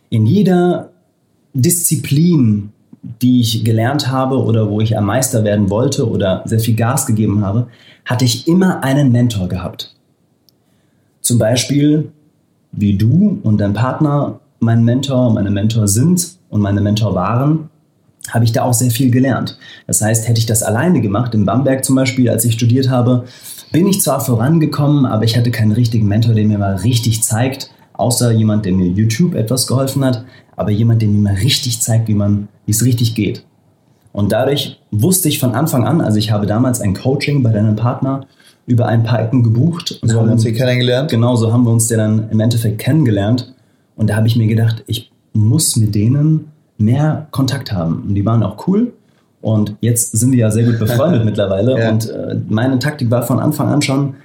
[0.09, 0.91] In jeder
[1.53, 2.71] Disziplin,
[3.21, 7.05] die ich gelernt habe oder wo ich ein Meister werden wollte oder sehr viel Gas
[7.05, 7.67] gegeben habe,
[8.05, 9.95] hatte ich immer einen Mentor gehabt.
[11.21, 12.11] Zum Beispiel
[12.71, 17.69] wie du und dein Partner mein Mentor, meine Mentor sind und meine Mentor waren,
[18.29, 19.57] habe ich da auch sehr viel gelernt.
[19.87, 23.25] Das heißt, hätte ich das alleine gemacht, in Bamberg zum Beispiel, als ich studiert habe,
[23.71, 27.69] bin ich zwar vorangekommen, aber ich hatte keinen richtigen Mentor, der mir mal richtig zeigt,
[27.97, 30.25] außer jemand, der mir YouTube etwas geholfen hat,
[30.55, 33.45] aber jemand, der mir mal richtig zeigt, wie man, wie es richtig geht.
[34.11, 37.75] Und dadurch wusste ich von Anfang an, also ich habe damals ein Coaching bei deinem
[37.75, 38.25] Partner
[38.65, 39.99] über ein paar Ecken gebucht.
[40.01, 41.11] Und So haben wir uns hier kennengelernt.
[41.11, 43.53] Genau, so haben wir uns ja dann im Endeffekt kennengelernt.
[43.95, 48.03] Und da habe ich mir gedacht, ich muss mit denen mehr Kontakt haben.
[48.07, 48.93] Und die waren auch cool.
[49.41, 51.79] Und jetzt sind wir ja sehr gut befreundet mittlerweile.
[51.79, 51.91] Ja.
[51.91, 54.15] Und äh, meine Taktik war von Anfang an schon,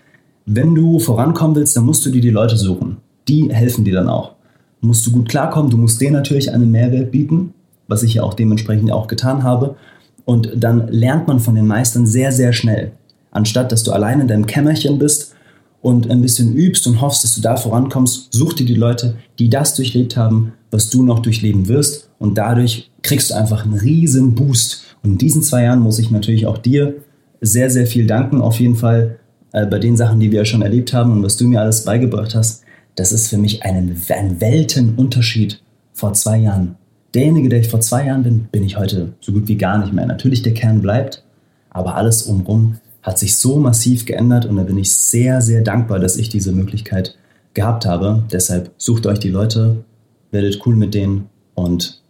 [0.46, 2.96] wenn du vorankommen willst, dann musst du dir die Leute suchen.
[3.30, 4.32] Die helfen dir dann auch.
[4.80, 7.54] Musst du gut klarkommen, du musst denen natürlich einen Mehrwert bieten,
[7.86, 9.76] was ich ja auch dementsprechend auch getan habe.
[10.24, 12.92] Und dann lernt man von den Meistern sehr, sehr schnell.
[13.30, 15.34] Anstatt dass du allein in deinem Kämmerchen bist
[15.80, 19.48] und ein bisschen übst und hoffst, dass du da vorankommst, such dir die Leute, die
[19.48, 22.10] das durchlebt haben, was du noch durchleben wirst.
[22.18, 24.82] Und dadurch kriegst du einfach einen riesen Boost.
[25.02, 26.96] Und in diesen zwei Jahren muss ich natürlich auch dir
[27.40, 29.20] sehr, sehr viel danken, auf jeden Fall
[29.52, 32.34] äh, bei den Sachen, die wir schon erlebt haben und was du mir alles beigebracht
[32.34, 32.64] hast.
[33.00, 35.62] Das ist für mich einen, ein Weltenunterschied
[35.94, 36.76] vor zwei Jahren.
[37.14, 39.94] Derjenige, der ich vor zwei Jahren bin, bin ich heute so gut wie gar nicht
[39.94, 40.04] mehr.
[40.04, 41.24] Natürlich, der Kern bleibt,
[41.70, 45.98] aber alles umrum hat sich so massiv geändert und da bin ich sehr, sehr dankbar,
[45.98, 47.16] dass ich diese Möglichkeit
[47.54, 48.22] gehabt habe.
[48.30, 49.82] Deshalb sucht euch die Leute,
[50.30, 52.02] werdet cool mit denen und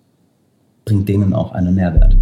[0.85, 2.17] bringt denen auch einen Mehrwert.